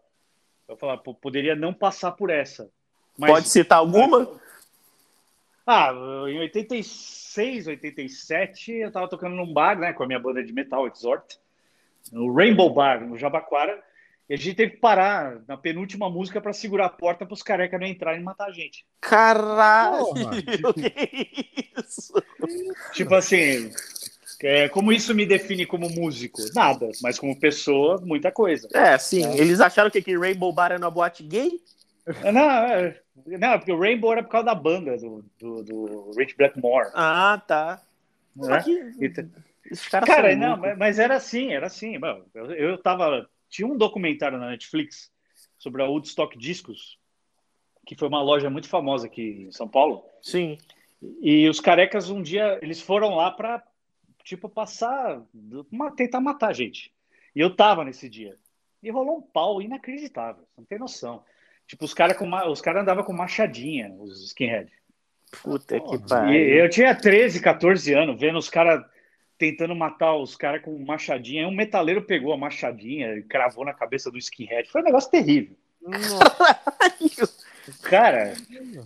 [0.67, 2.69] Eu falava, pô, poderia não passar por essa.
[3.17, 4.30] Mas, Pode citar alguma?
[5.65, 5.91] Ah,
[6.28, 10.88] em 86, 87, eu tava tocando num bar, né, com a minha banda de metal,
[10.88, 11.38] Exhort,
[12.12, 13.84] no Rainbow Bar, no Jabaquara,
[14.30, 17.43] e a gente teve que parar na penúltima música para segurar a porta para os
[17.43, 18.86] carecas não entrarem e matar a gente.
[18.99, 20.06] Caralho!
[20.06, 20.41] Porra.
[20.73, 22.13] que isso?
[22.93, 23.71] Tipo assim,
[24.41, 26.41] é, como isso me define como músico?
[26.54, 28.67] Nada, mas como pessoa, muita coisa.
[28.74, 29.26] É, sim.
[29.26, 29.38] É.
[29.38, 31.62] Eles acharam que, que Rainbow Bar era uma boate gay?
[32.32, 36.36] Não, é, não, porque o Rainbow era por causa da banda do, do, do Rich
[36.38, 36.89] Blackmore.
[36.93, 37.82] Ah, tá.
[38.63, 39.30] Que- Então-
[39.65, 41.98] Esses caras Cara, são não, mas, era assim, era assim.
[41.98, 43.28] Mano, eu, eu tava.
[43.50, 45.10] Tinha um documentário na Netflix
[45.58, 47.00] sobre a Woodstock Discos,
[47.88, 50.04] que foi uma loja muito famosa aqui em São Paulo.
[50.21, 50.58] Sim.
[51.21, 53.63] E os carecas um dia eles foram lá pra
[54.26, 55.22] tipo passar,
[55.72, 56.92] uma- tentar matar a gente.
[57.34, 58.36] E eu tava nesse dia.
[58.84, 61.24] E rolou um pau inacreditável, você não tem noção.
[61.68, 64.70] Tipo, os caras com ma- os cara andavam com machadinha, os skinhead.
[65.42, 65.96] Puta que.
[65.96, 66.34] E pariu.
[66.36, 68.84] eu tinha 13, 14 anos, vendo os caras
[69.38, 71.42] tentando matar os caras com machadinha.
[71.46, 74.70] Aí um metaleiro pegou a machadinha e cravou na cabeça do skinhead.
[74.70, 75.56] Foi um negócio terrível.
[75.82, 76.20] Nossa,
[77.82, 78.34] Cara,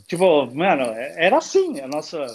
[0.08, 0.84] tipo, mano,
[1.18, 1.82] era assim.
[1.82, 2.26] A nossa,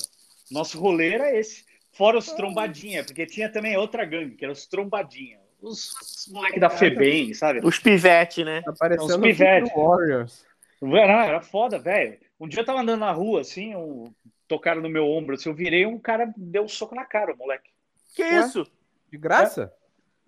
[0.50, 1.64] nosso rolê era esse.
[1.94, 5.38] Fora os trombadinha, porque tinha também outra gangue, que era os trombadinha.
[5.62, 7.60] Os, os moleques da FEBEM, sabe?
[7.64, 8.62] Os pivete, né?
[8.62, 9.72] tá Os pivete.
[9.74, 10.44] Warriors.
[10.82, 12.18] Não, era foda, velho.
[12.38, 14.12] Um dia eu tava andando na rua, assim, um,
[14.46, 17.38] tocaram no meu ombro, assim, eu virei, um cara deu um soco na cara, o
[17.38, 17.70] moleque.
[18.14, 18.40] Que Ué?
[18.40, 18.66] isso?
[19.10, 19.72] De graça?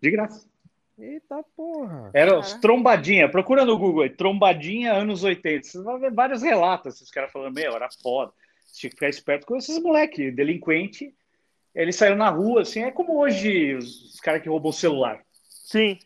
[0.00, 0.48] De graça.
[0.98, 2.10] Eita porra.
[2.14, 3.28] Era os trombadinha.
[3.28, 5.66] Procura no Google aí, trombadinha anos 80.
[5.66, 8.32] Você vai ver vários relatos, esses caras falando, meu, era foda.
[8.64, 11.14] Você tinha que ficar esperto com esses moleque, delinquente.
[11.76, 15.20] Eles saíram na rua, assim, é como hoje os, os caras que roubam o celular.
[15.46, 15.98] Sim.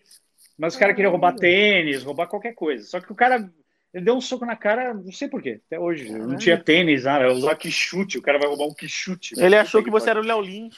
[0.58, 2.84] Mas os caras queriam roubar tênis, roubar qualquer coisa.
[2.84, 3.48] Só que o cara,
[3.94, 6.10] ele deu um soco na cara, não sei porquê, até hoje.
[6.10, 9.40] Não tinha tênis, nada, eu usava quichute, o cara vai roubar um quichute.
[9.40, 10.74] Ele achou que você era o Léo Lins.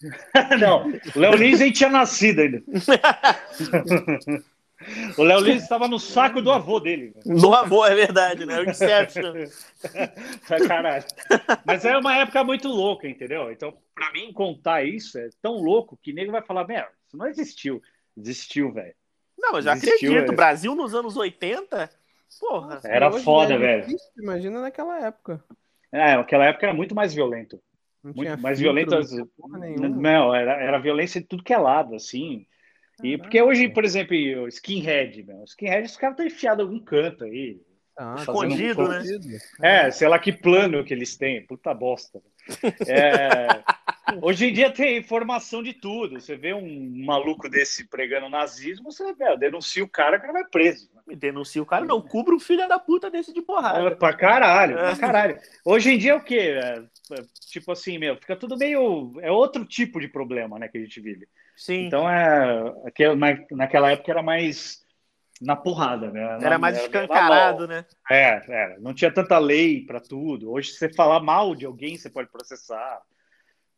[0.60, 2.62] Não, o Léo Lins nem tinha nascido ainda.
[5.16, 7.12] o Léo Lins estava no saco do avô dele.
[7.24, 7.40] velho.
[7.40, 8.60] Do avô, é verdade, né?
[8.60, 9.32] O Inception.
[10.68, 11.04] Caralho.
[11.64, 13.50] Mas é uma época muito louca, entendeu?
[13.50, 17.26] Então, pra mim, contar isso é tão louco que nego vai falar, merda, isso não
[17.26, 17.82] existiu.
[18.16, 18.94] Existiu, velho.
[19.38, 20.32] Não, mas eu Existiu, acredito.
[20.32, 20.36] é.
[20.36, 21.88] Brasil nos anos 80,
[22.40, 22.80] porra.
[22.84, 23.86] Era foda, é velho.
[24.18, 25.42] Imagina naquela época.
[25.92, 27.60] É, aquela época era muito mais violento.
[28.02, 28.94] Não Muito tinha mais violento.
[29.58, 29.88] nenhuma.
[29.88, 32.46] Não, era, era violência de tudo que é lado, assim.
[33.02, 36.84] E porque hoje, por exemplo, o skinhead, meu, skinhead, os caras estão enfiados em algum
[36.84, 37.60] canto aí.
[37.96, 39.02] Ah, Escondido, um- né?
[39.60, 42.20] É, sei lá que plano que eles têm, puta bosta.
[42.88, 43.62] É,
[44.22, 46.20] hoje em dia tem informação de tudo.
[46.20, 50.44] Você vê um maluco desse pregando nazismo, você meu, denuncia o cara, o cara vai
[50.44, 50.90] preso.
[51.16, 53.96] Denuncia o cara, não, cubra um filho da puta desse de É, porrada.
[53.96, 54.94] pra caralho, É.
[54.94, 55.38] pra caralho.
[55.64, 56.58] Hoje em dia é o quê?
[56.62, 56.82] É,
[57.14, 59.14] é, tipo assim, meu, fica tudo meio.
[59.20, 61.26] É outro tipo de problema, né, que a gente vive.
[61.56, 61.86] Sim.
[61.86, 62.72] Então é.
[63.50, 64.86] naquela época era mais
[65.40, 66.38] na porrada, né?
[66.42, 67.68] Era mais na escancarado, mão.
[67.68, 67.84] né?
[68.10, 70.50] É, é, não tinha tanta lei para tudo.
[70.50, 73.00] Hoje, se você falar mal de alguém, você pode processar.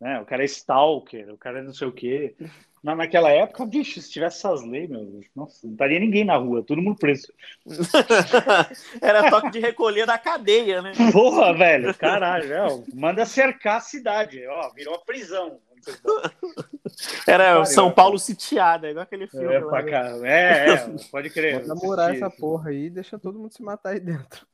[0.00, 0.18] Né?
[0.20, 2.34] O cara é stalker, o cara é não sei o quê.
[2.82, 6.36] Na, naquela época, bicho, se tivesse essas leis, meu Deus, nossa, não estaria ninguém na
[6.36, 7.30] rua, todo mundo preso.
[9.02, 10.92] Era toque de recolher da cadeia, né?
[11.12, 15.60] Porra, velho, caralho, é, manda cercar a cidade, ó, virou uma prisão.
[17.26, 17.92] Era Pariu, São é.
[17.92, 19.52] Paulo sitiada, igual aquele filme.
[19.52, 20.68] É, lá, pra né?
[20.68, 21.58] é, é, pode crer.
[21.60, 22.36] Vou namorar essa isso.
[22.36, 24.46] porra aí e deixa todo mundo se matar aí dentro.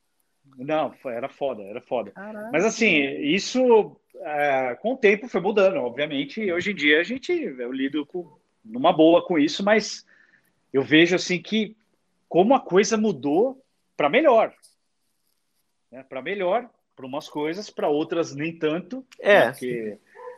[0.57, 2.11] Não, era foda, era foda.
[2.11, 2.51] Caralho.
[2.51, 6.41] Mas assim, isso é, com o tempo foi mudando, obviamente.
[6.41, 10.05] E hoje em dia a gente eu lido com, numa boa com isso, mas
[10.73, 11.75] eu vejo assim que
[12.27, 13.63] como a coisa mudou
[13.95, 14.53] para melhor,
[15.91, 16.03] né?
[16.03, 19.45] Para melhor, para umas coisas, para outras nem tanto, É.
[19.45, 19.51] né?
[19.51, 19.97] porque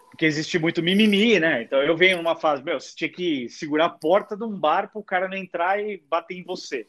[0.10, 1.62] porque existe muito mimimi, né?
[1.62, 4.92] Então eu venho numa fase, meu, você tinha que segurar a porta de um bar
[4.92, 6.88] para o cara não entrar e bater em você.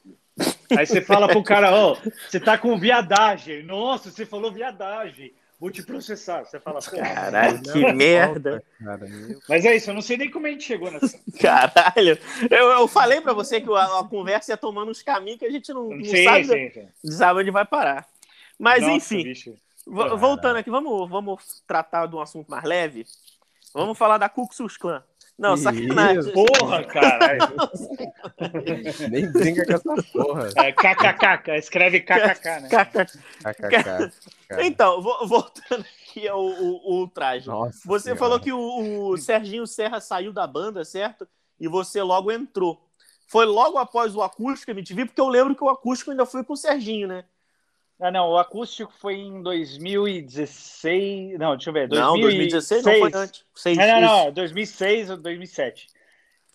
[0.76, 1.96] Aí você fala pro cara, ó,
[2.28, 3.62] você tá com viadagem.
[3.62, 5.32] Nossa, você falou viadagem.
[5.60, 6.44] Vou te processar.
[6.44, 6.80] Você fala.
[6.80, 8.64] Caralho, que Não, merda.
[8.82, 9.06] Cara.
[9.46, 11.20] Mas é isso, eu não sei nem como a gente chegou nessa.
[11.38, 12.18] Caralho.
[12.50, 15.50] Eu, eu falei pra você que a, a conversa ia tomando uns caminhos que a
[15.50, 16.88] gente não, não sim, sabe, sim, sim.
[17.04, 18.08] não sabe onde vai parar.
[18.58, 19.54] Mas Nossa, enfim, bicho.
[19.86, 23.04] voltando aqui, vamos, vamos tratar de um assunto mais leve.
[23.74, 25.02] Vamos falar da Ku Klux Klan.
[25.40, 25.62] Não, Isso.
[25.62, 26.32] sacanagem.
[26.34, 27.40] Porra, caralho.
[29.10, 30.48] Nem brinca com essa porra.
[30.56, 32.68] É, KKK, escreve KKK, né?
[32.68, 34.12] KKK.
[34.60, 37.46] Então, vo- voltando aqui ao, ao- ao traje.
[37.48, 38.18] Nossa Você Senhora.
[38.18, 41.26] falou que o, o Serginho Serra saiu da banda, certo?
[41.58, 42.86] E você logo entrou.
[43.26, 46.52] Foi logo após o acústico MTV, porque eu lembro que o acústico ainda foi com
[46.52, 47.24] o Serginho, né?
[48.00, 51.38] Ah, não, o acústico foi em 2016.
[51.38, 51.88] Não, deixa eu ver.
[51.88, 53.44] Não, 2016 não foi antes.
[53.54, 55.86] Seis, Não, não, não, 2006 ou 2007.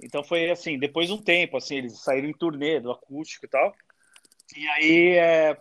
[0.02, 3.50] Então foi assim, depois de um tempo, assim, eles saíram em turnê do acústico e
[3.50, 3.74] tal.
[4.56, 5.58] E aí, é,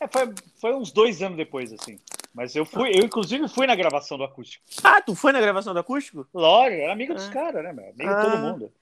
[0.00, 1.98] é, foi, foi uns dois anos depois, assim.
[2.32, 4.64] Mas eu fui, eu inclusive fui na gravação do acústico.
[4.82, 6.26] Ah, tu foi na gravação do acústico?
[6.32, 7.32] Lógico, era amigo dos Ah.
[7.32, 7.84] caras, né, meu?
[7.84, 8.22] Amigo de Ah.
[8.22, 8.72] todo mundo.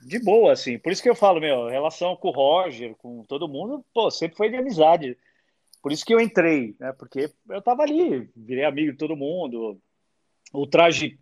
[0.00, 0.78] De boa, assim.
[0.78, 4.36] Por isso que eu falo, meu, relação com o Roger, com todo mundo, pô, sempre
[4.36, 5.16] foi de amizade.
[5.82, 6.92] Por isso que eu entrei, né?
[6.92, 9.80] Porque eu tava ali, virei amigo de todo mundo.
[10.52, 11.18] O traje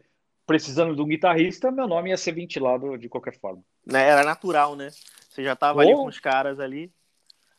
[0.46, 3.62] precisando de um guitarrista, meu nome ia ser ventilado de qualquer forma.
[3.84, 4.90] Né, Era natural, né?
[5.28, 6.90] Você já tava ali com os caras ali.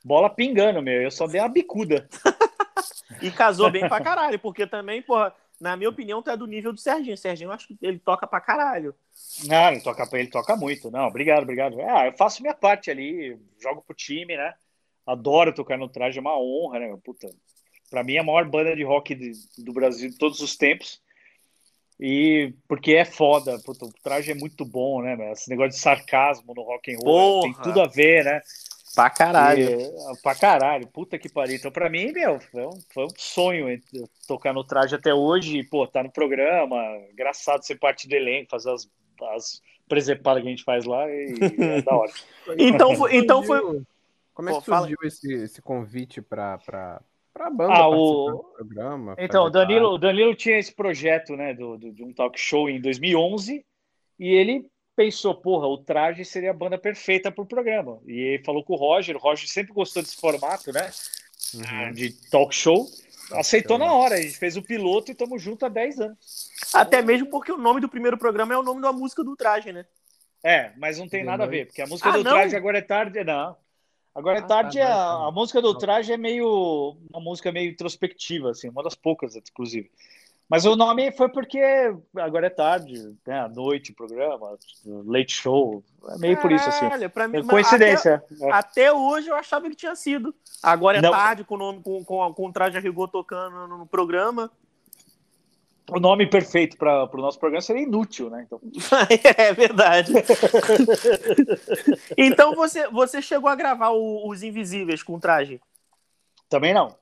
[0.04, 1.02] Bola pingando, meu.
[1.02, 2.08] Eu só dei uma bicuda.
[3.22, 6.72] E casou bem pra caralho, porque também, porra, na minha opinião, tu é do nível
[6.72, 7.18] do Serginho.
[7.18, 8.94] Serginho, eu acho que ele toca pra caralho.
[9.46, 10.92] Não, ele toca, ele toca muito.
[10.92, 11.80] Não, obrigado, obrigado.
[11.82, 14.54] Ah, eu faço minha parte ali, jogo pro time, né?
[15.08, 16.98] Adoro tocar no traje, é uma honra, né?
[17.04, 17.30] Puta.
[17.89, 21.02] Pra mim é a maior banda de rock de- do Brasil de todos os tempos.
[22.00, 25.15] E porque é foda, puta, o traje é muito bom, né?
[25.15, 25.32] meu?
[25.32, 27.63] Esse negócio de sarcasmo no rock and roll tem Porra.
[27.63, 28.41] tudo a ver, né?
[28.93, 29.70] Pra caralho.
[29.70, 31.56] E, pra caralho, puta que pariu.
[31.56, 33.82] Então, pra mim, meu, foi um, foi um sonho
[34.28, 36.78] tocar no traje até hoje, e, pô, tá no programa,
[37.12, 38.89] engraçado ser parte do elenco, fazer as,
[39.36, 42.12] as presepadas que a gente faz lá, e é da hora.
[42.58, 43.82] Então, então foi.
[44.38, 44.82] Como é que Pô, fala.
[44.82, 49.15] surgiu esse, esse convite pra, pra banda Ah, o- do programa?
[49.17, 52.69] Então, o Danilo, o Danilo tinha esse projeto, né, do, do- de um talk show
[52.69, 53.65] em 2011,
[54.19, 58.00] e ele pensou, porra, o traje seria a banda perfeita pro programa.
[58.06, 60.91] E ele falou com o Roger, o Roger sempre gostou desse formato, né,
[61.56, 61.93] Uhum.
[61.93, 62.86] de talk show,
[63.32, 66.52] aceitou na hora, a gente fez o piloto e estamos juntos há 10 anos.
[66.76, 69.73] Até mesmo porque o nome do primeiro programa é o nome da música do traje,
[69.73, 69.83] né?
[70.44, 72.31] É, mas não tem nada a ver, porque a música Ah, do não?
[72.33, 73.58] traje agora é tarde, não.
[74.18, 75.28] Agora é Ah, tarde, tá, a, tá.
[75.28, 79.92] a música do traje é meio uma música meio introspectiva, assim, uma das poucas, inclusive.
[80.50, 81.62] Mas o nome foi porque
[82.15, 84.58] agora é tarde, né, à noite, o programa,
[85.06, 86.90] late show, é meio por isso, assim.
[86.90, 88.24] Caralho, pra mim, É coincidência.
[88.42, 90.34] Até, até hoje eu achava que tinha sido.
[90.63, 91.12] Agora é Não.
[91.12, 94.50] tarde, com o nome com, com, com o traje a rigor tocando no, no programa.
[95.90, 98.46] O nome perfeito para o nosso programa seria inútil, né?
[98.46, 98.60] Então,
[99.38, 100.12] é verdade.
[102.17, 105.60] então você, você chegou a gravar o- os Invisíveis com o traje?
[106.50, 106.96] também não.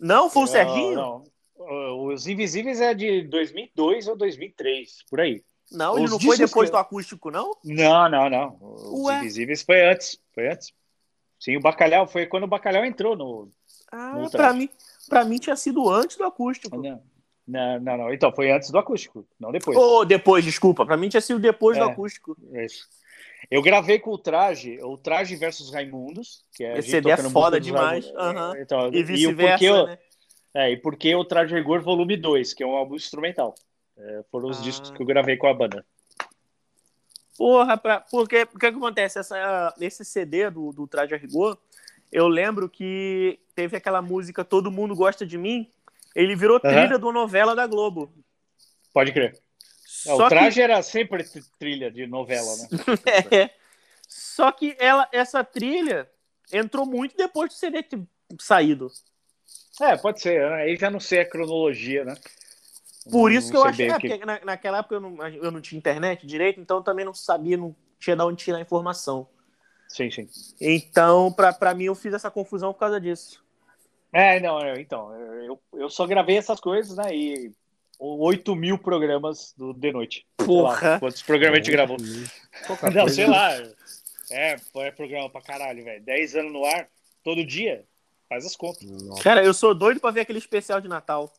[0.00, 0.30] Não?
[0.30, 0.94] Foi o Serginho?
[0.94, 1.22] não.
[2.08, 5.42] Os Invisíveis é de 2002 ou 2003, por aí.
[5.70, 7.50] Não, ele Os não foi depois que- do acústico, não?
[7.64, 8.56] Não, não, não.
[8.60, 9.18] Os Ué?
[9.18, 10.18] Invisíveis foi antes.
[10.34, 10.72] Foi antes.
[11.40, 13.50] Sim, o Bacalhau foi quando o Bacalhau entrou no.
[13.92, 14.58] Ah, No pra traje.
[14.58, 14.68] mim,
[15.08, 16.76] pra mim tinha sido antes do acústico.
[16.80, 17.02] Não,
[17.46, 18.12] não, não, não.
[18.12, 19.76] Então, foi antes do acústico, não depois.
[19.76, 20.84] Ou depois, desculpa.
[20.84, 21.86] Pra mim tinha sido depois do É.
[21.90, 22.36] acústico.
[22.52, 22.88] Isso.
[23.50, 26.44] Eu gravei com o Traje, o Traje versus Raimundos.
[26.54, 28.54] Que é Esse CD é foda demais, aham.
[28.58, 29.98] Então, E vice-versa, eu- né?
[30.52, 33.54] É, e porque o Traje Rigor Volume 2, que é um álbum instrumental.
[33.96, 34.62] É, foram os Ah.
[34.62, 35.84] discos que eu gravei com a banda.
[37.36, 38.00] Porra, pra...
[38.00, 39.18] porque o que, que acontece?
[39.18, 41.58] Essa, esse CD do, do Traje a Rigor,
[42.10, 45.70] eu lembro que teve aquela música Todo Mundo Gosta de Mim.
[46.16, 48.10] Ele virou trilha de uma novela da Globo.
[48.92, 49.34] Pode crer.
[49.34, 49.38] É,
[50.16, 51.22] Só o Traje era sempre
[51.58, 52.68] trilha de novela, né?
[52.70, 53.50] que, é,
[54.08, 56.10] só que ela, essa trilha
[56.50, 58.00] entrou muito depois do CD ter
[58.40, 58.90] saído.
[59.78, 60.40] É, pode ser.
[60.48, 60.54] né?
[60.62, 62.14] Aí já não sei a cronologia, né?
[63.10, 63.86] Por Não isso que eu sei achei.
[63.86, 66.78] bem É, o que- na- naquela época eu não, eu não tinha internet direito, então
[66.78, 69.28] eu também não sabia, não tinha de onde tirar a informação.
[69.88, 70.28] Sim, sim.
[70.60, 73.44] Então, pra, pra mim, eu fiz essa confusão por causa disso.
[74.16, 77.14] É, não, é, então, eu, eu só gravei essas coisas, né?
[77.14, 77.52] E
[77.98, 80.26] 8 mil programas do de noite.
[80.40, 80.98] Sei lá, Porra!
[80.98, 81.98] quantos programas a gente gravou?
[82.66, 83.52] Pouca Não, sei lá.
[84.30, 86.02] É, é programa pra caralho, velho.
[86.02, 86.88] 10 anos no ar,
[87.22, 87.84] todo dia.
[88.26, 88.90] Faz as contas.
[88.90, 89.22] Nossa.
[89.22, 91.30] Cara, eu sou doido pra ver aquele especial de Natal.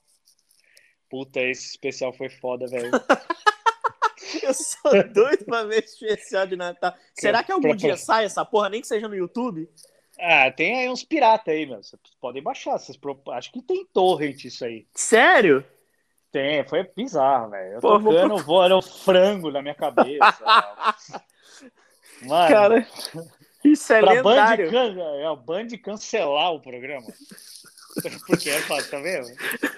[1.10, 2.92] Puta, esse especial foi foda, velho.
[4.44, 6.94] Eu sou doido pra ver esse especial de Natal.
[7.14, 9.70] Será que algum dia sai essa porra, nem que seja no YouTube?
[10.20, 11.78] Ah, tem aí uns piratas aí, meu.
[11.78, 12.78] Vocês podem baixar.
[12.78, 13.00] Vocês
[13.32, 14.88] Acho que tem torrent isso aí.
[14.94, 15.64] Sério?
[16.32, 17.74] Tem, foi bizarro, velho.
[17.74, 20.20] Eu Pô, vou tocando voando frango na minha cabeça.
[22.24, 22.88] Mano, Cara,
[23.64, 24.72] isso é pra Band, lendário.
[24.72, 25.00] can...
[25.00, 27.06] é, a Band cancelar o programa.
[28.28, 29.28] Porque é foda, tá vendo?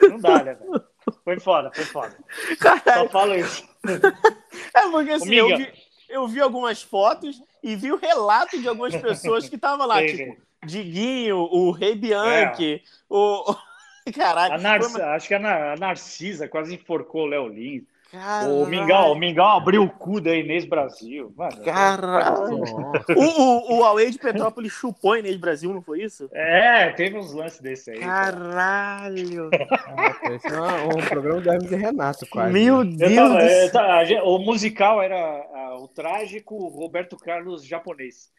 [0.09, 0.83] Não dá, né, velho?
[1.23, 2.17] Foi foda, foi foda.
[2.61, 3.67] Só Caralho, falo isso.
[4.75, 5.71] é porque assim, eu vi,
[6.09, 10.37] eu vi algumas fotos e vi o relato de algumas pessoas que estavam lá, tipo.
[10.65, 13.55] Diguinho, o Rei Bianchi, o.
[14.13, 14.55] Caralho.
[14.91, 17.83] Foi uma- Acho que a, Nar- a Narcisa quase enforcou o Léo Lins.
[18.11, 18.63] Caralho.
[18.63, 21.31] O Mingau, o Mingau abriu o cu da Inês Brasil.
[21.37, 22.57] Mano, Caralho.
[22.57, 23.13] Nossa.
[23.15, 26.27] O, o, o Away de Petrópolis chupou a Inês Brasil, não foi isso?
[26.33, 27.99] É, teve uns lances desse aí.
[27.99, 29.51] Caralho.
[30.31, 32.51] Esse é um, um programa do Hermes e Renato, quase.
[32.51, 38.31] Meu Eu Deus tava- eu a o musical era ah, o trágico Roberto Carlos japonês.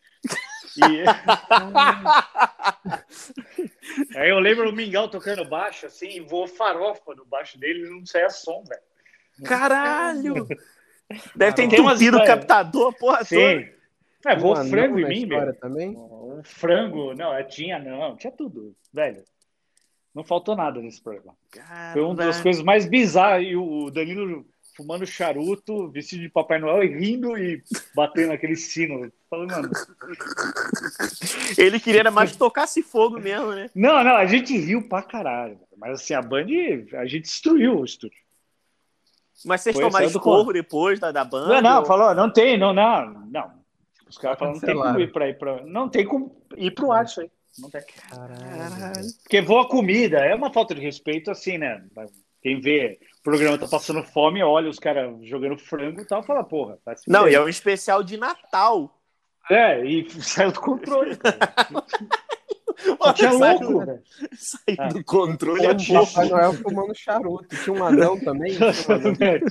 [0.77, 1.05] E...
[4.17, 7.91] Aí eu lembro o Mingau tocando baixo, assim, e voou farofa no baixo dele e
[7.91, 8.81] não saía som, velho.
[9.45, 10.47] Caralho.
[11.35, 13.27] Deve ter entupido o captador, porra toda.
[13.27, 13.69] Sim.
[14.25, 15.55] É, voou Um frango em na mim, meu.
[15.55, 15.97] também?
[15.97, 19.25] Um frango, não, é, tinha não, tinha tudo, velho.
[20.15, 21.37] Não faltou nada nesse programa.
[21.93, 23.47] Foi uma das coisas mais bizarras.
[23.47, 24.45] E o Danilo
[24.77, 27.63] fumando charuto, vestido de Papai Noel e rindo e
[27.95, 29.11] batendo aquele sino.
[29.29, 29.71] Falando, mano.
[31.57, 33.71] Ele queria era mais tocasse fogo mesmo, né?
[33.75, 35.61] Não, não, a gente riu pra caralho.
[35.77, 36.47] Mas assim, a Band,
[36.95, 38.19] a gente destruiu o estúdio.
[39.45, 41.55] Mas vocês tomaram esporro depois da, da banda?
[41.55, 43.51] Não, não, ou- falou, não tem, não, não, não.
[44.09, 45.63] Os caras falaram, não tem como ir pra ir pra.
[45.65, 47.31] Não tem como ir pro ar isso aí.
[47.59, 47.81] Não tem.
[48.09, 49.07] Caralho.
[49.23, 51.83] Porque voa comida, é uma falta de respeito, assim, né?
[52.43, 56.43] Quem vê o programa tá passando fome, olha os caras jogando frango e tal, fala,
[56.43, 58.99] porra, tá se Não, e é um especial de Natal.
[59.51, 61.19] É, e saiu do controle.
[62.85, 62.97] cara.
[63.03, 64.03] Só tinha Saiu- louco, velho.
[64.37, 64.89] Saiu Ah.
[64.89, 65.67] do controle.
[65.67, 66.07] É pouco.
[66.13, 67.57] Papai Noel fumando charuto.
[67.65, 68.53] Tinha um anão também?
[68.53, 68.69] Tinha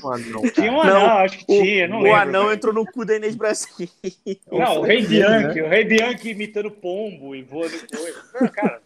[0.03, 1.23] um anão, tinha um anão, cara.
[1.23, 2.19] Acho que tinha, não o lembro.
[2.19, 2.53] anão velho.
[2.55, 3.89] entrou no cu da Inês Brasil.
[4.51, 8.49] Não, o Rei Bianchi, o Rei Bianchi imitando pombo e voando coisa.
[8.51, 8.81] Cara,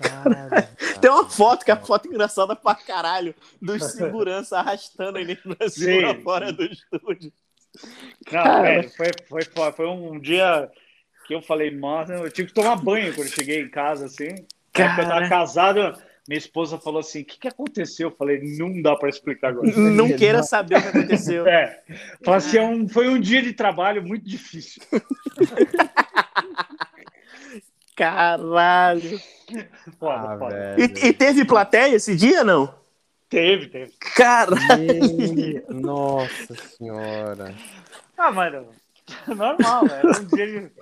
[0.00, 0.68] Caralho.
[1.00, 5.40] Tem uma foto que é a foto engraçada pra caralho dos segurança arrastando a Inês
[5.44, 6.22] Brasil Sim.
[6.22, 7.32] fora do estúdio.
[7.82, 8.62] não, Cara.
[8.62, 10.70] velho, foi, foi, foi, foi um dia
[11.28, 14.24] que eu falei, mano, eu tive que tomar banho quando eu cheguei em casa, assim.
[14.74, 15.28] Época Eu tava Cara.
[15.28, 18.08] casado, minha esposa falou assim: o que, que aconteceu?
[18.08, 19.70] Eu falei, não dá pra explicar agora.
[19.76, 21.46] Não queira saber o que aconteceu.
[21.46, 21.82] É,
[22.24, 24.82] falei assim, é um- foi um dia de trabalho muito difícil.
[27.96, 29.18] Caralho.
[29.98, 30.76] Foda, Ah, foda.
[30.78, 32.72] E, e teve plateia esse dia, não?
[33.28, 33.92] Teve, teve.
[34.16, 35.64] Caralho.
[35.68, 37.54] Nossa senhora.
[38.16, 38.68] Ah, mano,
[39.26, 39.98] normal, né?
[39.98, 40.72] Era um dia de.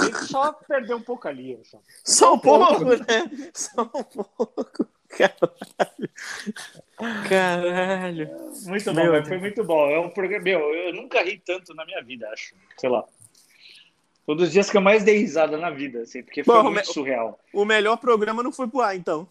[0.00, 1.58] A gente só perdeu um pouco ali.
[1.64, 1.78] Só.
[2.04, 3.50] Só um pouco, né?
[3.54, 4.86] Só um pouco.
[5.08, 6.10] Caralho.
[7.28, 8.30] Caralho.
[8.66, 9.28] Muito Meu bom, Deus.
[9.28, 9.90] foi muito bom.
[9.90, 10.44] É um programa.
[10.44, 12.54] Meu, eu nunca ri tanto na minha vida, acho.
[12.78, 13.04] Sei lá.
[14.24, 16.64] Foi um dos dias que eu mais dei risada na vida, assim, porque foi Bom,
[16.64, 17.38] muito me- surreal.
[17.52, 19.28] O melhor programa não foi pro ar, então.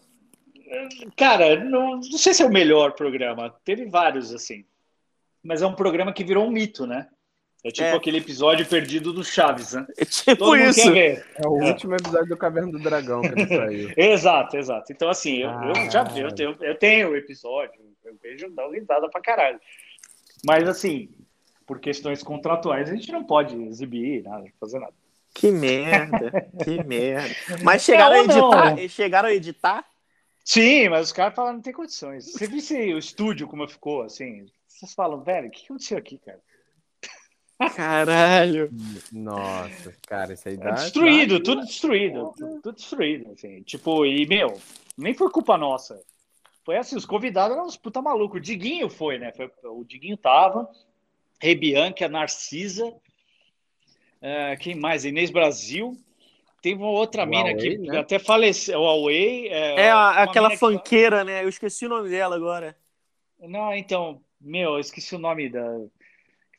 [1.16, 3.54] Cara, não, não sei se é o melhor programa.
[3.64, 4.64] Teve vários, assim.
[5.42, 7.08] mas é um programa que virou um mito, né?
[7.64, 7.92] É tipo É.
[7.94, 9.86] aquele episódio perdido do Chaves, né?
[9.98, 10.82] É tipo Todo mundo isso.
[10.84, 11.26] quer ver.
[11.36, 13.90] É o último episódio do Caverna do Dragão que ele saiu.
[13.96, 14.92] Exato, exato.
[14.92, 16.26] Então, assim, eu, eu já Caralho.
[16.26, 19.58] eu tenho, eu tenho o episódio, eu vejo dá risada pra caralho.
[20.44, 21.08] Mas, assim,
[21.66, 24.94] por questões contratuais, a gente não pode exibir nada, fazer nada.
[25.34, 26.30] Que merda,
[26.62, 27.34] que merda.
[27.62, 28.30] Mas chegaram a não.
[28.76, 28.88] editar?
[28.88, 29.84] Chegaram a editar?
[30.44, 32.32] Sim, mas os caras falam não tem condições.
[32.32, 34.46] Você viu o estúdio como ficou, assim?
[34.68, 36.38] Vocês falam, velho, o que aconteceu aqui, cara?
[37.74, 38.70] Caralho.
[39.12, 40.72] Nossa, cara, isso aí É dá.
[40.72, 43.62] destruído, dá- tudo destruído, tudo, tudo destruído, assim.
[43.62, 44.60] Tipo, e, meu,
[44.96, 46.00] nem foi culpa nossa.
[46.64, 48.38] Foi assim, os convidados eram uns puta malucos.
[48.38, 49.32] O Diguinho foi, né?
[49.32, 50.68] Foi- o Diguinho tava,
[51.40, 52.92] Rebianca, Narcisa,
[54.20, 55.04] eh, quem mais?
[55.04, 55.96] Inês Brasil.
[56.60, 57.98] Teve uma outra O mina Huawei, que né?
[57.98, 59.48] até faleceu, o Huawei.
[59.48, 61.44] É a- uma aquela mina que- fanqueira, né?
[61.44, 62.76] Eu esqueci o nome dela agora.
[63.38, 65.62] Não, então, meu, eu esqueci o nome da.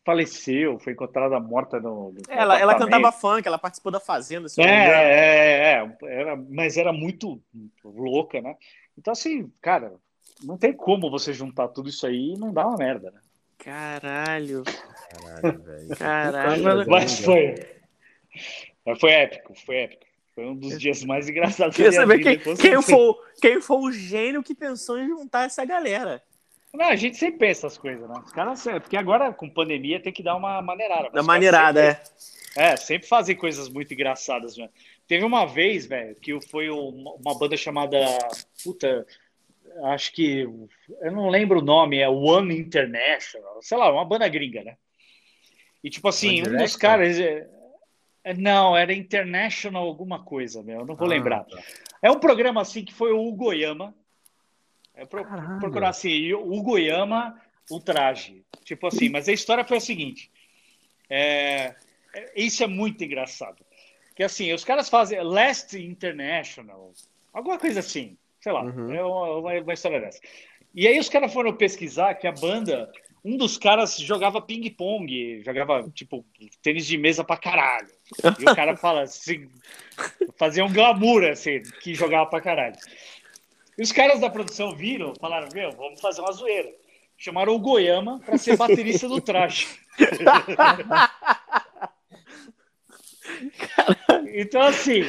[0.08, 2.14] Faleceu, foi encontrada morta no.
[2.14, 2.80] no Ela, ela apartamento.
[3.02, 5.02] cantava funk, ela participou da Fazenda, se É, eu não me engano.
[5.02, 7.42] é, é, era, mas era muito
[7.84, 8.56] louca, né?
[8.98, 9.92] Então, assim, cara,
[10.42, 13.20] não tem como você juntar tudo isso aí e não dar uma merda, né?
[13.58, 14.64] Caralho,
[15.10, 15.88] Caralho, velho.
[16.00, 16.64] caralho.
[16.64, 17.56] Coisa Mas foi.
[18.86, 20.06] Mas foi épico, foi épico.
[20.34, 23.62] Foi um dos dias mais engraçados da Queria minha saber vida, quem, quem, foi, quem
[23.62, 26.22] foi o gênio que pensou em juntar essa galera.
[26.74, 28.16] Não, a gente sempre pensa essas coisas, né?
[28.24, 31.10] Os caras, porque agora com pandemia tem que dar uma maneirada.
[31.10, 32.12] caras maneirada, sempre-
[32.56, 32.72] é.
[32.72, 34.70] É, sempre fazem coisas muito engraçadas, né?
[35.08, 37.98] Teve uma vez, velho, que foi uma, uma banda chamada.
[38.64, 39.06] Puta,
[39.86, 40.40] acho que.
[41.02, 44.76] Eu não lembro o nome, é One International, sei lá, uma banda gringa, né?
[45.84, 47.20] E tipo assim, One um dos caras.
[47.20, 47.48] é-
[48.24, 51.44] é, Não, era International alguma coisa, meu, eu não vou Ah, lembrar.
[51.46, 51.58] tá.
[52.02, 53.94] É um programa assim que foi o Hugo Yama.
[54.98, 55.24] É pro,
[55.60, 57.40] procurar assim, Hugo Yama,
[57.70, 58.44] o traje.
[58.64, 60.30] Tipo assim, mas a história foi a seguinte.
[61.10, 61.76] É,
[62.14, 63.64] é- isso é muito engraçado.
[64.16, 66.92] Que assim, os caras fazem Last International,
[67.32, 68.94] alguma coisa assim, sei lá, Uhum.
[68.94, 70.20] é uma, uma- uma história dessa.
[70.74, 72.92] E aí os caras foram pesquisar que a banda,
[73.24, 76.26] um dos caras jogava ping-pong, jogava, tipo,
[76.62, 77.88] tênis de mesa pra caralho.
[78.40, 79.48] E o cara fala assim,
[80.38, 82.76] fazia um glamour, assim, que jogava pra caralho.
[83.78, 86.74] E os caras da produção viram, falaram, meu, vamos fazer uma zoeira.
[87.18, 89.68] Chamaram o Goiama pra ser baterista do traje.
[94.34, 95.02] Então, assim,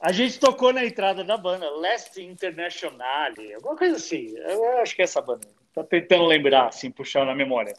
[0.00, 4.34] a gente tocou na entrada da banda, Last International, alguma coisa assim.
[4.36, 5.46] Eu acho que é essa banda.
[5.72, 7.74] Tô tentando lembrar, assim, puxar na memória.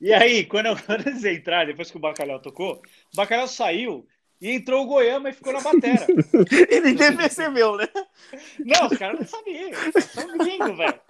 [0.00, 2.74] E aí, quando, eu, quando eles entraram, depois que o Bacalhau tocou,
[3.12, 4.06] o Bacalhau saiu
[4.40, 6.06] e entrou o Goiama e ficou na batera.
[6.70, 7.88] E ninguém percebeu, né?
[8.64, 9.70] Não, os caras não sabiam.
[10.00, 11.00] São gringos, velho.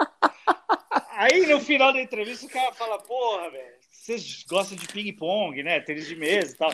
[1.11, 5.81] Aí no final da entrevista o cara fala, porra, velho, vocês gostam de ping-pong, né?
[5.81, 6.73] Tênis de mesa e tal.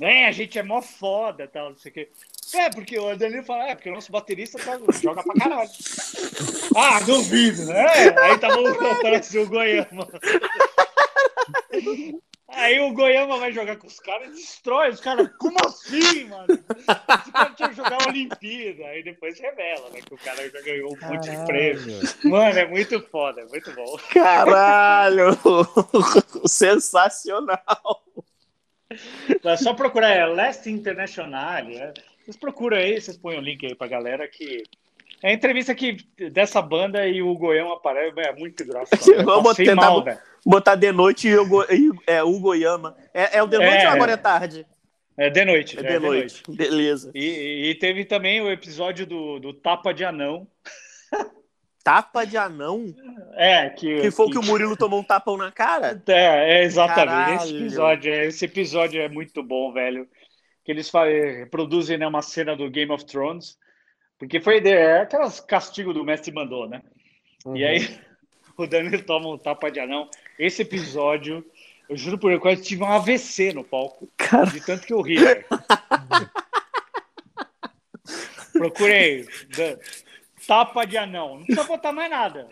[0.00, 2.08] É, a gente é mó foda tal, não sei o quê.
[2.54, 5.70] É, porque o Danilo fala, é, porque o nosso baterista tá- joga pra caralho.
[6.76, 7.86] Ah, duvido, né?
[8.20, 10.08] Aí tava o, aparece o Goiama.
[12.54, 15.30] Aí o Goiama vai jogar com os caras e destrói os caras.
[15.38, 16.46] Como assim, mano?
[16.48, 18.84] Esse cara tinha que jogar a Olimpíada.
[18.86, 20.00] Aí depois revela, né?
[20.00, 22.00] Que o cara já ganhou um monte de prêmio.
[22.24, 23.96] Mano, é muito foda, é muito bom.
[24.12, 25.30] Caralho!
[26.46, 28.04] Sensacional!
[29.44, 31.68] É só procurar, é Last International.
[31.70, 31.92] é.
[32.22, 34.62] Vocês procuram aí, vocês põem o link aí pra galera que.
[35.22, 35.96] É a entrevista que
[36.32, 39.00] dessa banda e o Goião aparece, é muito engraçado.
[39.12, 40.18] Eu Vamos tentar mal, bo- velho.
[40.44, 41.62] Botar de noite e o, Go...
[41.70, 42.96] e, é, o Goiama.
[43.14, 43.88] É, é o de noite É.
[43.88, 44.66] ou agora é tarde?
[45.16, 45.78] É de noite.
[45.78, 46.42] É já de noite.
[46.48, 47.12] Beleza.
[47.14, 50.48] E, e teve também o episódio do, do Tapa de Anão.
[51.84, 52.94] Tapa de anão?
[53.34, 56.00] É, que, Que foi o que o Murilo tomou um tapão na cara?
[56.06, 57.42] É, é exatamente.
[57.44, 60.06] Esse episódio, é- esse episódio é muito bom, velho.
[60.64, 63.58] Que eles fa- reproduzem né, uma cena do Game of Thrones.
[64.18, 66.82] Porque foi é aquelas castigo do mestre mandou, né?
[67.44, 67.56] Uhum.
[67.56, 67.98] E aí
[68.56, 70.08] o Daniel toma um tapa de anão.
[70.38, 71.44] Esse episódio,
[71.88, 74.08] eu juro por Deus, eu quase tive um AVC no palco.
[74.16, 74.46] Cara.
[74.46, 75.16] De tanto que eu ri.
[78.52, 79.26] Procurei.
[80.46, 81.36] Tapa de anão.
[81.38, 82.48] Não precisa botar mais nada.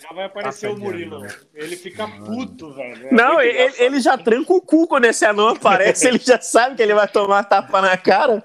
[0.00, 1.26] Já vai aparecer Tapa o Murilo.
[1.54, 3.08] Ele fica puto, velho.
[3.08, 6.76] É Não, ele, ele já tranca o cu quando esse anão aparece, ele já sabe
[6.76, 8.42] que ele vai tomar tapa na cara.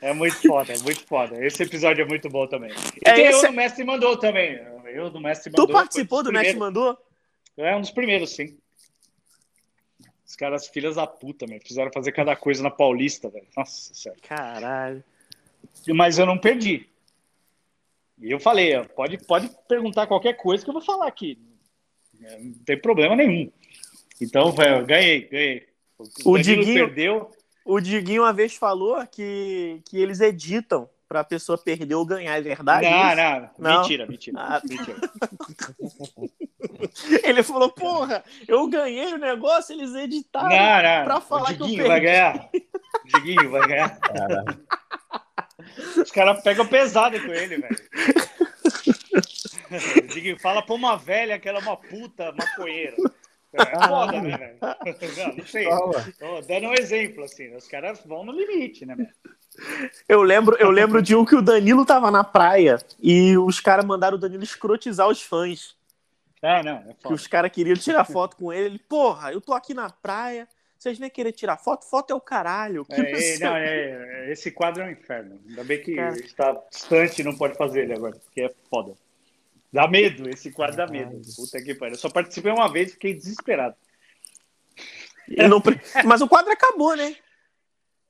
[0.00, 1.44] É muito foda, é muito foda.
[1.44, 2.70] Esse episódio é muito bom também.
[2.70, 4.60] E É, tem esse- eu do Mestre Mandou também.
[4.86, 5.74] Eu do Mestre Tu Mandou.
[5.74, 6.74] participou foi do dos Mestre primeiros.
[6.84, 6.98] Mandou?
[7.58, 8.56] É um dos primeiros, sim.
[10.26, 11.60] Os caras, filhas da puta, velho.
[11.66, 13.46] Fizeram fazer cada coisa na Paulista, velho.
[13.56, 14.18] Nossa, sério.
[14.26, 15.04] Caralho.
[15.88, 16.88] Mas eu não perdi.
[18.22, 21.38] E eu falei, ó, pode, pode perguntar qualquer coisa que eu vou falar aqui.
[22.22, 23.50] É, não tem problema nenhum.
[24.20, 25.66] Então, velho, ganhei, ganhei.
[26.24, 27.30] O Danilo Diguinho- perdeu.
[27.64, 32.40] O Diguinho uma vez falou que, que eles editam pra pessoa perder ou ganhar, é
[32.40, 32.88] verdade?
[32.88, 33.16] não, isso?
[33.58, 33.80] não, Não?
[33.82, 34.38] Mentira, mentira.
[34.40, 34.62] Ah.
[34.64, 34.96] mentira.
[37.22, 40.48] Ele falou, porra, eu ganhei o negócio, eles editaram.
[41.04, 42.16] Pra falar o que eu Diguinho vai perdi.
[42.16, 42.48] ganhar.
[43.04, 43.98] O Diguinho vai ganhar.
[45.96, 47.76] Os caras pegam pesado com ele, velho.
[50.40, 52.96] Fala pra uma velha que ela é uma puta maconheira.
[53.54, 54.58] É foda, né, velho?
[54.60, 55.66] Não, não sei.
[56.18, 57.48] Tô dando um exemplo, assim.
[57.48, 57.56] né?
[57.56, 59.10] Os caras vão no limite, né, velho?
[60.08, 63.84] Eu lembro, eu lembro de um que o Danilo tava na praia e os caras
[63.84, 65.76] mandaram o Danilo escrotizar os fãs.
[66.42, 68.66] Ah, não, é Que os caras queriam tirar foto com ele.
[68.66, 70.48] Ele, porra, eu tô aqui na praia,
[70.82, 71.84] vocês vêm querer tirar foto?
[71.84, 72.84] Foto é o caralho.
[72.90, 73.66] É, não é,
[74.26, 75.40] é, é, esse quadro é um inferno.
[75.48, 76.16] Ainda bem que Cara.
[76.16, 78.94] está distante e não pode fazer ele agora, porque é foda.
[79.72, 81.22] Dá medo, esse quadro dá medo.
[81.36, 81.94] Puta que pariu.
[81.94, 83.76] Eu só participei uma vez e fiquei desesperado.
[85.28, 85.62] Não
[86.04, 87.14] Mas o quadro acabou, né?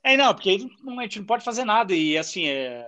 [0.03, 1.95] É, não, porque a gente não pode fazer nada.
[1.95, 2.85] E assim, é...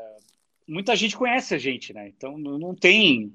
[0.66, 2.09] muita gente conhece a gente, né?
[2.09, 3.32] Então não, tem.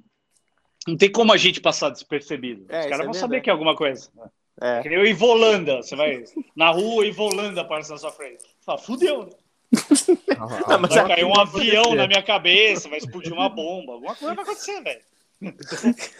[0.87, 2.65] Não tem como a gente passar despercebido.
[2.69, 3.17] É, Os caras é vão verdade.
[3.19, 4.09] saber que é alguma coisa.
[4.62, 4.82] É.
[4.82, 5.78] Que nem eu em Volanda.
[5.78, 6.24] Você vai
[6.55, 8.41] na rua e Volanda aparece na sua frente.
[8.43, 9.26] Você Fala, fudeu.
[9.26, 9.32] né?
[10.38, 13.93] Ah, Vai a- cair um avião na minha cabeça, vai explodir uma bomba.
[13.93, 15.01] Alguma coisa vai acontecer, velho.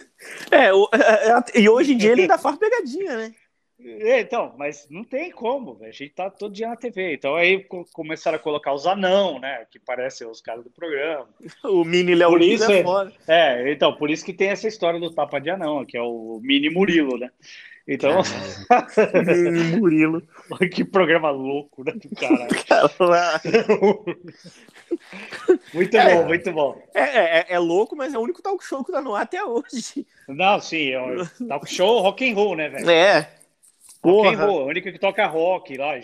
[0.50, 3.34] É, o- é, é, e hoje em dia ele ainda faz pegadinha, né?
[3.82, 5.88] É, então, mas não tem como, velho.
[5.88, 7.14] A gente tá todo dia na TV.
[7.14, 9.64] Então aí co- começaram a colocar os anão, né?
[9.70, 11.26] Que parecem os caras do programa.
[11.64, 13.12] O mini Léo Por Lins isso é é- foda.
[13.26, 16.38] É, então, por isso que tem essa história do tapa de anão, que é o
[16.42, 17.30] mini Murilo, né?
[17.88, 18.22] Então,
[19.78, 20.22] Murilo.
[20.72, 21.94] que programa louco, né?
[22.18, 22.48] Caralho.
[22.68, 22.90] Cara,
[25.74, 26.14] Muito É.
[26.14, 26.82] bom, muito bom.
[26.94, 27.00] É,
[27.40, 30.06] é, é louco, mas é o único talk show que tá no ar até hoje.
[30.28, 32.90] Não, sim, é um talk show rock and roll, né, velho?
[32.90, 33.30] É.
[34.02, 34.46] Rock and Porra.
[34.46, 35.94] roll, a única que toca rock lá.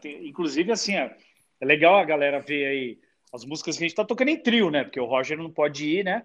[0.00, 1.14] tem- inclusive, assim, é
[1.62, 2.98] legal a galera ver aí
[3.32, 4.84] as músicas que a gente tá tocando em trio, né?
[4.84, 6.22] Porque o Roger não pode ir, né?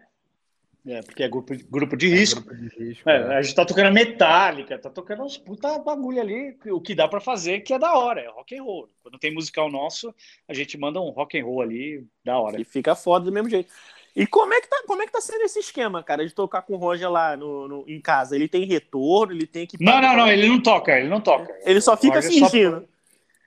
[0.87, 2.41] É, porque é grupo, grupo de risco.
[2.41, 3.37] Grupo de risco, É, é.
[3.37, 7.19] a gente tá tocando Metallica, tá tocando uns puta bagulho ali, o que dá pra
[7.19, 8.87] fazer que é da hora, é rock and roll.
[9.03, 10.13] Quando tem musical nosso,
[10.47, 12.59] a gente manda um rock and roll ali, da hora.
[12.59, 13.71] E fica foda do mesmo jeito.
[14.15, 16.61] E como é que tá, como é que tá sendo esse esquema, cara, de tocar
[16.63, 18.35] com o Roger lá no, no- em casa?
[18.35, 19.81] Ele tem retorno, ele tem que.
[19.83, 21.53] Não, não, não, ele não toca, ele não toca.
[21.63, 22.87] Ele só fica Roger só- fingindo.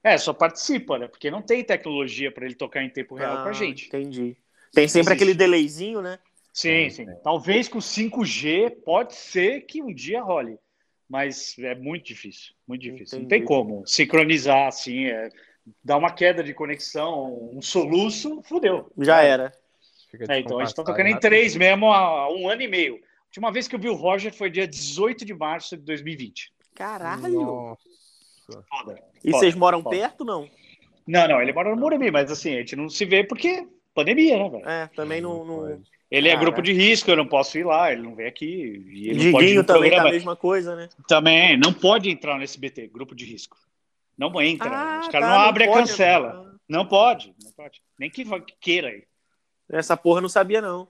[0.05, 1.09] É, só participa, né?
[1.09, 3.87] Porque não tem tecnologia pra ele tocar em tempo real com a Ah, gente.
[3.87, 4.37] Entendi.
[4.73, 5.13] Tem sempre Existe.
[5.13, 6.19] aquele delayzinho, né?
[6.53, 7.07] Sim, sim.
[7.23, 10.59] Talvez com 5G pode ser que um dia role,
[11.09, 13.21] mas é muito difícil, muito difícil.
[13.21, 13.49] Não tem Entendi.
[13.49, 15.31] como sincronizar assim, é,
[15.83, 18.91] dar uma queda de conexão, um soluço, fudeu.
[18.99, 19.53] Já era.
[20.29, 21.21] É, então a gente tá descompassado, tocando em né?
[21.21, 22.97] três mesmo há um ano e meio.
[22.97, 26.53] A última vez que eu vi o Roger foi dia 18 de março de 2020.
[26.75, 27.41] Caralho.
[27.41, 27.83] Nossa.
[28.69, 29.03] Foda.
[29.25, 29.97] E Foda, vocês moram foda.
[29.97, 30.49] perto, não?
[31.07, 34.39] Não, não, ele mora no Morumbi, mas assim, a gente não se vê porque pandemia,
[34.39, 34.69] né, velho?
[34.69, 35.45] É, também não.
[35.45, 35.83] não...
[36.13, 36.45] Ele é Cara.
[36.45, 38.85] grupo de risco, eu não posso ir lá, ele não vem aqui.
[38.87, 40.09] E ele não pode ir Diguinho também tá programa.
[40.11, 40.89] a mesma coisa, né?
[41.09, 43.57] Também, não pode entrar no SBT, grupo de risco.
[44.19, 44.69] Não entra.
[44.69, 46.55] Ah, Os caras tá, não não abrem a cancela.
[46.69, 47.81] Não pode, não pode.
[47.99, 48.27] Nem que
[48.61, 49.05] queira aí.
[49.71, 50.87] Essa porra eu não sabia, não.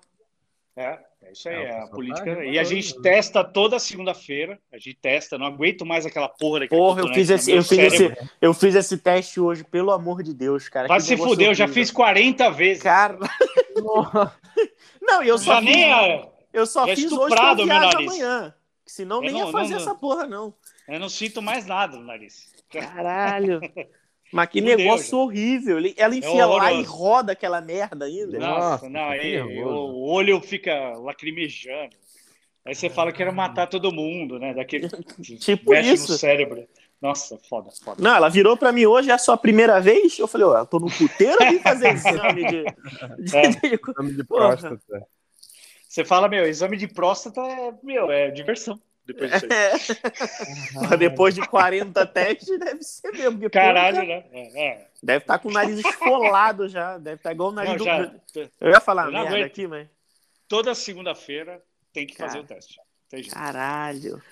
[0.75, 2.37] É, é isso aí, É, é, a pessoal política.
[2.37, 3.03] tá e a gente né?
[3.03, 4.59] testa toda segunda-feira.
[4.73, 7.63] A gente testa, não aguento mais aquela porra daquele Porra, eu cotonete fiz, esse, eu,
[7.63, 10.89] fiz esse, eu fiz esse teste hoje, pelo amor de Deus, cara.
[10.89, 12.83] Vai se fuder, eu já fiz 40 vezes.
[12.83, 13.19] Cara.
[15.01, 17.65] Não, eu só já fiz, nem a- eu só já fiz hoje pra o meu
[17.67, 18.55] viagem amanhã.
[18.87, 20.55] Senão Eu nem não- ia fazer não- essa porra, não.
[20.89, 22.53] eu não sinto mais nada no nariz.
[22.71, 23.61] Caralho.
[24.33, 25.17] Mas que Fudeu, negócio já.
[25.19, 25.77] horrível.
[25.95, 28.39] Ela enfia lá e roda aquela merda ainda.
[28.39, 29.69] Nossa, Nossa, não, aí nervoso.
[29.69, 31.95] o olho fica lacrimejando.
[32.65, 34.55] Aí você fala que era matar todo mundo, né?
[34.55, 34.89] Daquele
[35.39, 36.13] Tipo mexe isso.
[36.13, 36.67] no cérebro.
[37.03, 38.01] Nossa, foda, foda.
[38.01, 40.17] Não, ela virou pra mim hoje, é a sua primeira vez?
[40.19, 42.63] Eu falei, ó, eu tô no puteiro vim fazer exame de...
[43.25, 43.49] de- É.
[43.49, 44.57] de- Exame de Porra.
[44.57, 45.07] próstata.
[45.89, 48.81] Você fala, meu, exame de próstata é, meu, é diversão.
[49.05, 49.53] Depois disso aí.
[49.53, 49.73] É.
[50.89, 53.33] Mas Depois de 40 testes, deve ser mesmo.
[53.41, 54.25] porque, Caralho, porra, né?
[54.33, 54.87] É, é.
[55.03, 56.99] Deve estar com o nariz esfolado já.
[56.99, 57.85] Deve estar igual o nariz Não, do...
[57.85, 58.15] já,
[58.61, 59.47] Eu ia falar Eu merda aguento.
[59.47, 59.89] aqui, mas...
[60.47, 61.61] toda segunda-feira
[61.93, 62.45] tem que fazer Cara.
[62.45, 62.77] o teste.
[63.11, 63.35] Tem jeito.
[63.35, 64.23] Caralho.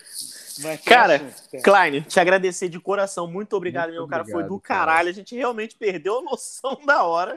[0.62, 1.62] Mas Cara, assunto.
[1.62, 3.26] Klein, te agradecer de coração.
[3.26, 4.24] Muito obrigado, Muito meu cara.
[4.24, 4.80] Foi obrigado, do cara.
[4.86, 5.08] caralho.
[5.08, 7.36] A gente realmente perdeu a noção da hora.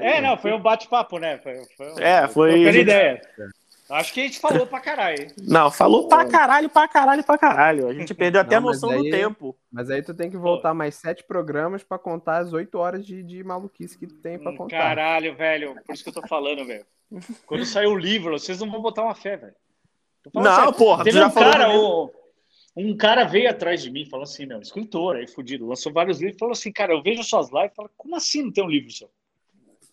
[0.00, 1.38] É, não, foi um bate-papo, né?
[1.38, 3.20] Foi, foi, um- É, foi- trocando gente- ideia.
[3.90, 5.26] Acho que a gente falou pra caralho.
[5.42, 7.88] Não, falou pra caralho, pra caralho, pra caralho.
[7.88, 9.56] A gente perdeu até a Não, mas noção do aí- tempo.
[9.72, 13.20] Mas aí tu tem que voltar mais sete programas pra contar as oito horas de,
[13.24, 14.78] de maluquice que tu tem pra Hum, contar.
[14.78, 15.74] Caralho, velho.
[15.84, 16.86] Por isso que eu tô falando, velho.
[17.44, 19.54] Quando sair o livro, vocês não vão botar uma fé, velho.
[20.34, 20.72] Não, sério.
[20.74, 21.84] porra, Teve um falou cara, comigo.
[21.84, 22.10] o...
[22.76, 26.20] um cara veio atrás de mim e falou assim, meu, escritor, aí fudido, lançou vários
[26.20, 28.90] livros, falou assim, cara, eu vejo suas lives, falo, como assim não tem um livro
[28.90, 29.10] seu?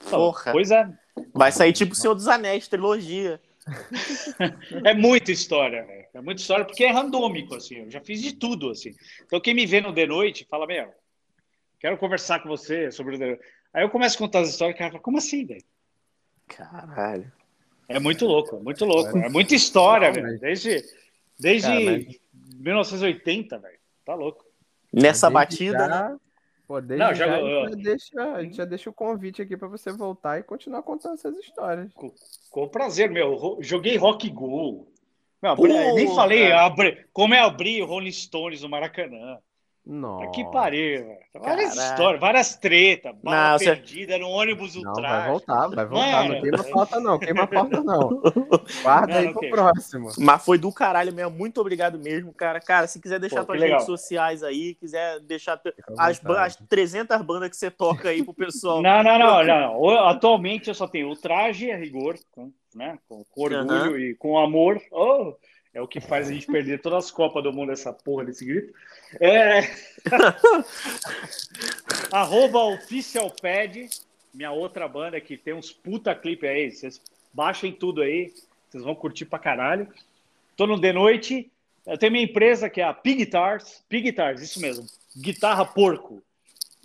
[0.09, 0.51] Porra.
[0.51, 0.97] Coisa
[1.33, 3.41] Vai sair tipo o Senhor dos Anéis, trilogia.
[4.85, 6.05] é muita história, velho.
[6.13, 7.75] É muita história porque é randômico, assim.
[7.75, 8.93] Eu já fiz de tudo, assim.
[9.25, 10.89] Então quem me vê no The Noite fala, meu,
[11.79, 13.43] quero conversar com você sobre o The Noite.
[13.73, 15.63] Aí eu começo a contar as histórias, e o cara fala, como assim, velho?
[16.47, 17.31] Caralho.
[17.89, 19.17] É muito louco, é muito louco.
[19.17, 20.39] É muita história, velho.
[20.39, 20.83] Desde,
[21.39, 22.19] desde
[22.57, 23.79] 1980, velho.
[24.05, 24.45] Tá louco.
[24.93, 26.17] Nessa Desde batida, já- né?
[26.67, 28.93] Pô, desde Não, já, já- a, gente eu- já deixa, a gente já deixa o
[28.93, 31.91] convite aqui pra você voltar e continuar contando essas histórias.
[32.49, 33.57] Com prazer, meu.
[33.61, 34.91] Joguei Rock Go.
[35.41, 35.55] Meu,
[35.95, 39.37] nem falei abri- como é abrir Rolling Stones no Maracanã.
[39.89, 40.27] Nossa.
[40.31, 41.17] Que pariu, velho.
[41.39, 41.91] Várias Caralho.
[41.91, 43.15] histórias, várias tretas.
[43.23, 45.07] Bala Não, você- perdida no ônibus Não, ultra.
[45.19, 46.23] vai voltar, vai voltar.
[46.23, 46.33] Mano.
[46.33, 47.19] Não queima a pauta, não.
[47.19, 47.49] Queima
[47.83, 48.09] não.
[48.83, 49.55] Guarda Não, aí não pro queima.
[49.55, 50.09] próximo.
[50.17, 51.31] Mas foi do caralho mesmo.
[51.31, 52.59] Muito obrigado mesmo, cara.
[52.59, 53.77] Cara, se quiser deixar Pô, tuas legal.
[53.79, 55.61] redes sociais aí, quiser deixar
[55.97, 58.81] as, as 300 bandas que você toca aí pro pessoal.
[58.81, 59.89] Não, não, não, não.
[60.07, 64.37] Atualmente eu só tenho o traje a rigor, com, né, com, com orgulho e com
[64.39, 64.81] amor.
[64.91, 65.33] Oh,
[65.77, 68.43] é o que faz a gente perder todas as Copas do Mundo, essa porra desse
[68.43, 68.73] grito.
[69.21, 69.59] É...
[72.11, 73.87] Arroba OficialPad,
[74.33, 76.71] minha outra banda que tem uns puta clipe aí.
[76.71, 76.99] Vocês
[77.31, 78.33] baixem tudo aí,
[78.67, 79.87] vocês vão curtir pra caralho.
[80.55, 81.51] Tô no The Noite.
[81.85, 83.83] Eu tenho minha empresa que é a Pig Guitars.
[83.87, 84.83] Pig Guitars, isso mesmo.
[85.15, 86.23] Guitarra porco.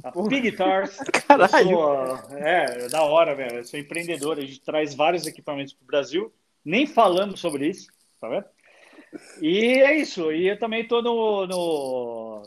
[0.05, 0.99] A Pig Guitars.
[1.27, 1.49] Caralho.
[1.49, 3.57] Sou, é, da hora, velho.
[3.57, 4.37] Eu sou empreendedor.
[4.37, 6.31] A gente traz vários equipamentos para o Brasil.
[6.63, 7.89] Nem falamos sobre isso,
[8.21, 8.45] tá vendo?
[9.41, 10.33] E é isso.
[10.33, 11.47] E eu também tô no.
[11.47, 12.43] no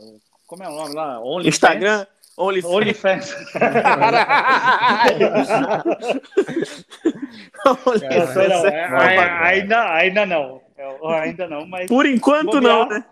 [0.46, 1.20] como é o nome lá?
[1.20, 1.46] OnlyFans.
[1.54, 2.06] Instagram,
[2.36, 2.72] OnlyFans.
[2.74, 3.36] OnlyFans.
[7.86, 8.64] OnlyFans.
[8.64, 10.60] é, ai- ainda, ainda não.
[10.78, 11.86] Eu- ainda não, mas.
[11.88, 13.04] Por enquanto bobear- não, né?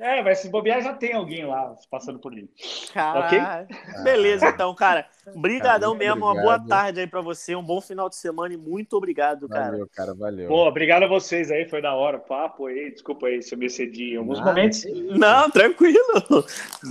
[0.00, 2.48] É, mas se bobear já tem alguém lá passando por mim.
[2.94, 3.68] Caralho.
[4.02, 5.06] Beleza, então, cara.
[5.36, 6.24] Brigadão Cara, mesmo.
[6.24, 6.68] Uma boa obrigado.
[6.68, 7.54] tarde aí pra você.
[7.54, 9.72] Um bom final de semana e muito obrigado, cara.
[9.72, 10.48] Valeu, cara, valeu.
[10.48, 12.90] Pô, obrigado a vocês aí, foi da hora o papo aí.
[12.90, 14.84] Desculpa aí se eu me excedi em alguns Nada, momentos.
[15.18, 15.98] Não, tranquilo.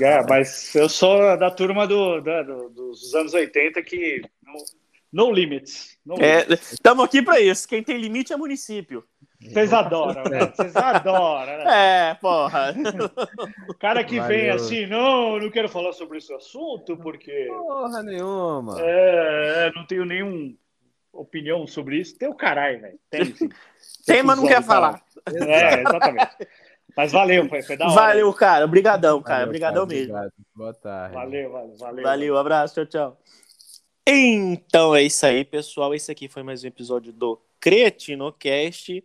[0.01, 4.21] É, mas eu sou da turma do, da- do- dos anos 80 que.
[5.11, 5.97] No, no limits.
[6.71, 7.67] Estamos aqui pra isso.
[7.67, 9.03] Quem tem limite é município.
[9.41, 10.39] Vocês adoram, né?
[10.53, 12.09] Vocês adoram, né?
[12.11, 12.75] É, porra.
[13.69, 14.55] O cara que vem Valeu.
[14.55, 18.75] assim, não, eu não quero falar sobre esse assunto porque Porra nenhuma.
[18.81, 20.55] é, é, não tenho nenhum
[21.13, 22.17] opinião sobre isso.
[22.17, 22.99] Tem o caralho, velho.
[23.09, 23.49] Tem, sim.
[24.05, 25.01] Tem, mas não quer falar.
[25.25, 26.47] É, exatamente.
[26.97, 27.93] Mas valeu, foi, foi da hora.
[27.95, 28.65] Valeu, cara.
[28.65, 29.35] Obrigadão, cara.
[29.39, 30.13] Valeu, Obrigadão mesmo.
[30.13, 30.33] obrigado.
[30.53, 31.15] Boa tarde.
[31.15, 32.03] Valeu, valeu, valeu.
[32.03, 33.17] Valeu, abraço, tchau, tchau.
[34.05, 35.93] Então é isso aí, pessoal.
[35.95, 39.01] Esse aqui foi mais um episódio do Cretinocast.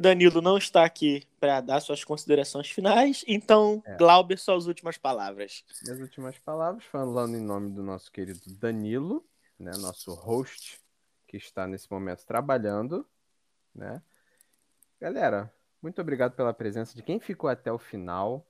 [0.00, 3.96] Danilo não está aqui para dar suas considerações finais, então, É.
[3.96, 5.64] Glauber, suas últimas palavras.
[5.82, 9.24] Minhas últimas palavras, falando em nome do nosso querido Danilo,
[9.58, 10.80] né, nosso host,
[11.26, 13.06] que está nesse momento trabalhando,
[13.74, 14.02] né?
[15.00, 18.46] Galera, muito obrigado pela presença de quem ficou até o final.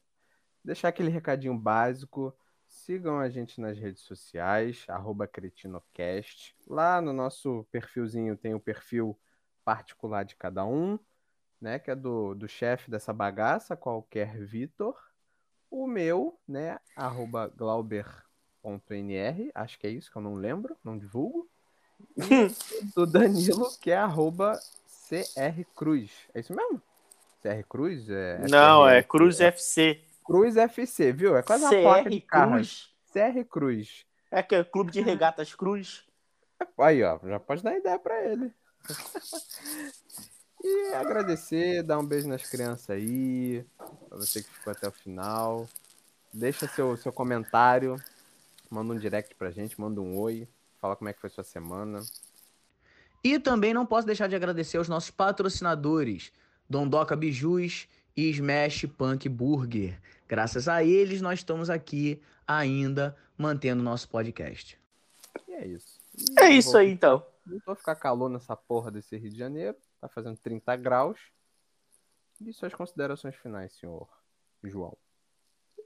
[0.65, 2.35] Deixar aquele recadinho básico.
[2.67, 6.55] Sigam a gente nas redes sociais, arroba Cretinocast.
[6.67, 9.19] Lá no nosso perfilzinho tem o perfil
[9.65, 10.99] particular de cada um,
[11.61, 11.79] né?
[11.79, 14.97] Que é do, do chefe dessa bagaça, qualquer Vitor.
[15.71, 16.79] O meu, né?
[16.97, 18.11] Arroba glauber.nr,
[19.55, 21.49] acho que é isso que eu não lembro, não divulgo.
[22.17, 24.59] E do Danilo, que é arroba
[25.07, 26.11] CR Cruz.
[26.35, 26.81] É isso mesmo?
[27.43, 28.09] CR Cruz?
[28.09, 30.03] É não, é Cruz FC.
[30.25, 31.37] Cruz FC, viu?
[31.37, 32.53] É quase uma placa de CR carro.
[32.53, 32.91] Cruz.
[33.13, 34.07] CR Cruz.
[34.31, 36.05] É que é Clube de Regatas Cruz.
[36.79, 38.53] Aí, ó, já pode dar ideia pra ele.
[40.63, 43.65] e agradecer, dar um beijo nas crianças aí,
[44.09, 45.69] pra você que ficou até o final.
[46.33, 47.97] Deixa seu, seu comentário,
[48.71, 50.47] manda um direct pra gente, manda um oi,
[50.81, 52.01] fala como é que foi sua semana.
[53.23, 56.33] E também não posso deixar de agradecer aos nossos patrocinadores,
[56.69, 60.01] Dondoca Bijus e Smash Punk Burger.
[60.29, 64.79] Graças a eles, nós estamos aqui ainda mantendo o nosso podcast.
[65.49, 66.01] E é isso.
[66.17, 67.25] E É isso vou- aí, então.
[67.45, 71.19] Voltou a ficar calor nessa porra desse Rio de Janeiro, tá fazendo 30 graus.
[72.41, 74.09] E suas considerações finais, senhor
[74.65, 74.97] João?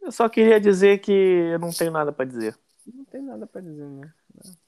[0.01, 2.57] Eu só queria dizer que eu não tenho nada pra dizer.
[2.87, 4.13] Não tem nada pra dizer, né?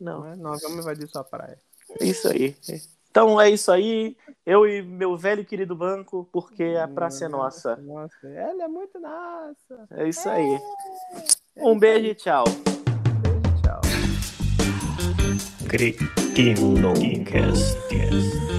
[0.01, 0.21] Não.
[0.21, 0.37] Não é?
[0.37, 1.61] Nós vamos invadir sua praia.
[2.01, 2.57] É isso aí.
[3.11, 4.17] Então é isso aí.
[4.45, 7.77] Eu e meu velho e querido banco, porque a praça é nossa.
[7.77, 9.87] Nossa, ela é muito nossa.
[9.91, 10.59] É isso aí.
[11.57, 12.45] Um beijo e tchau.
[12.45, 13.81] Beijo, tchau.
[15.69, 16.95] Cretino
[17.25, 18.56] Cast.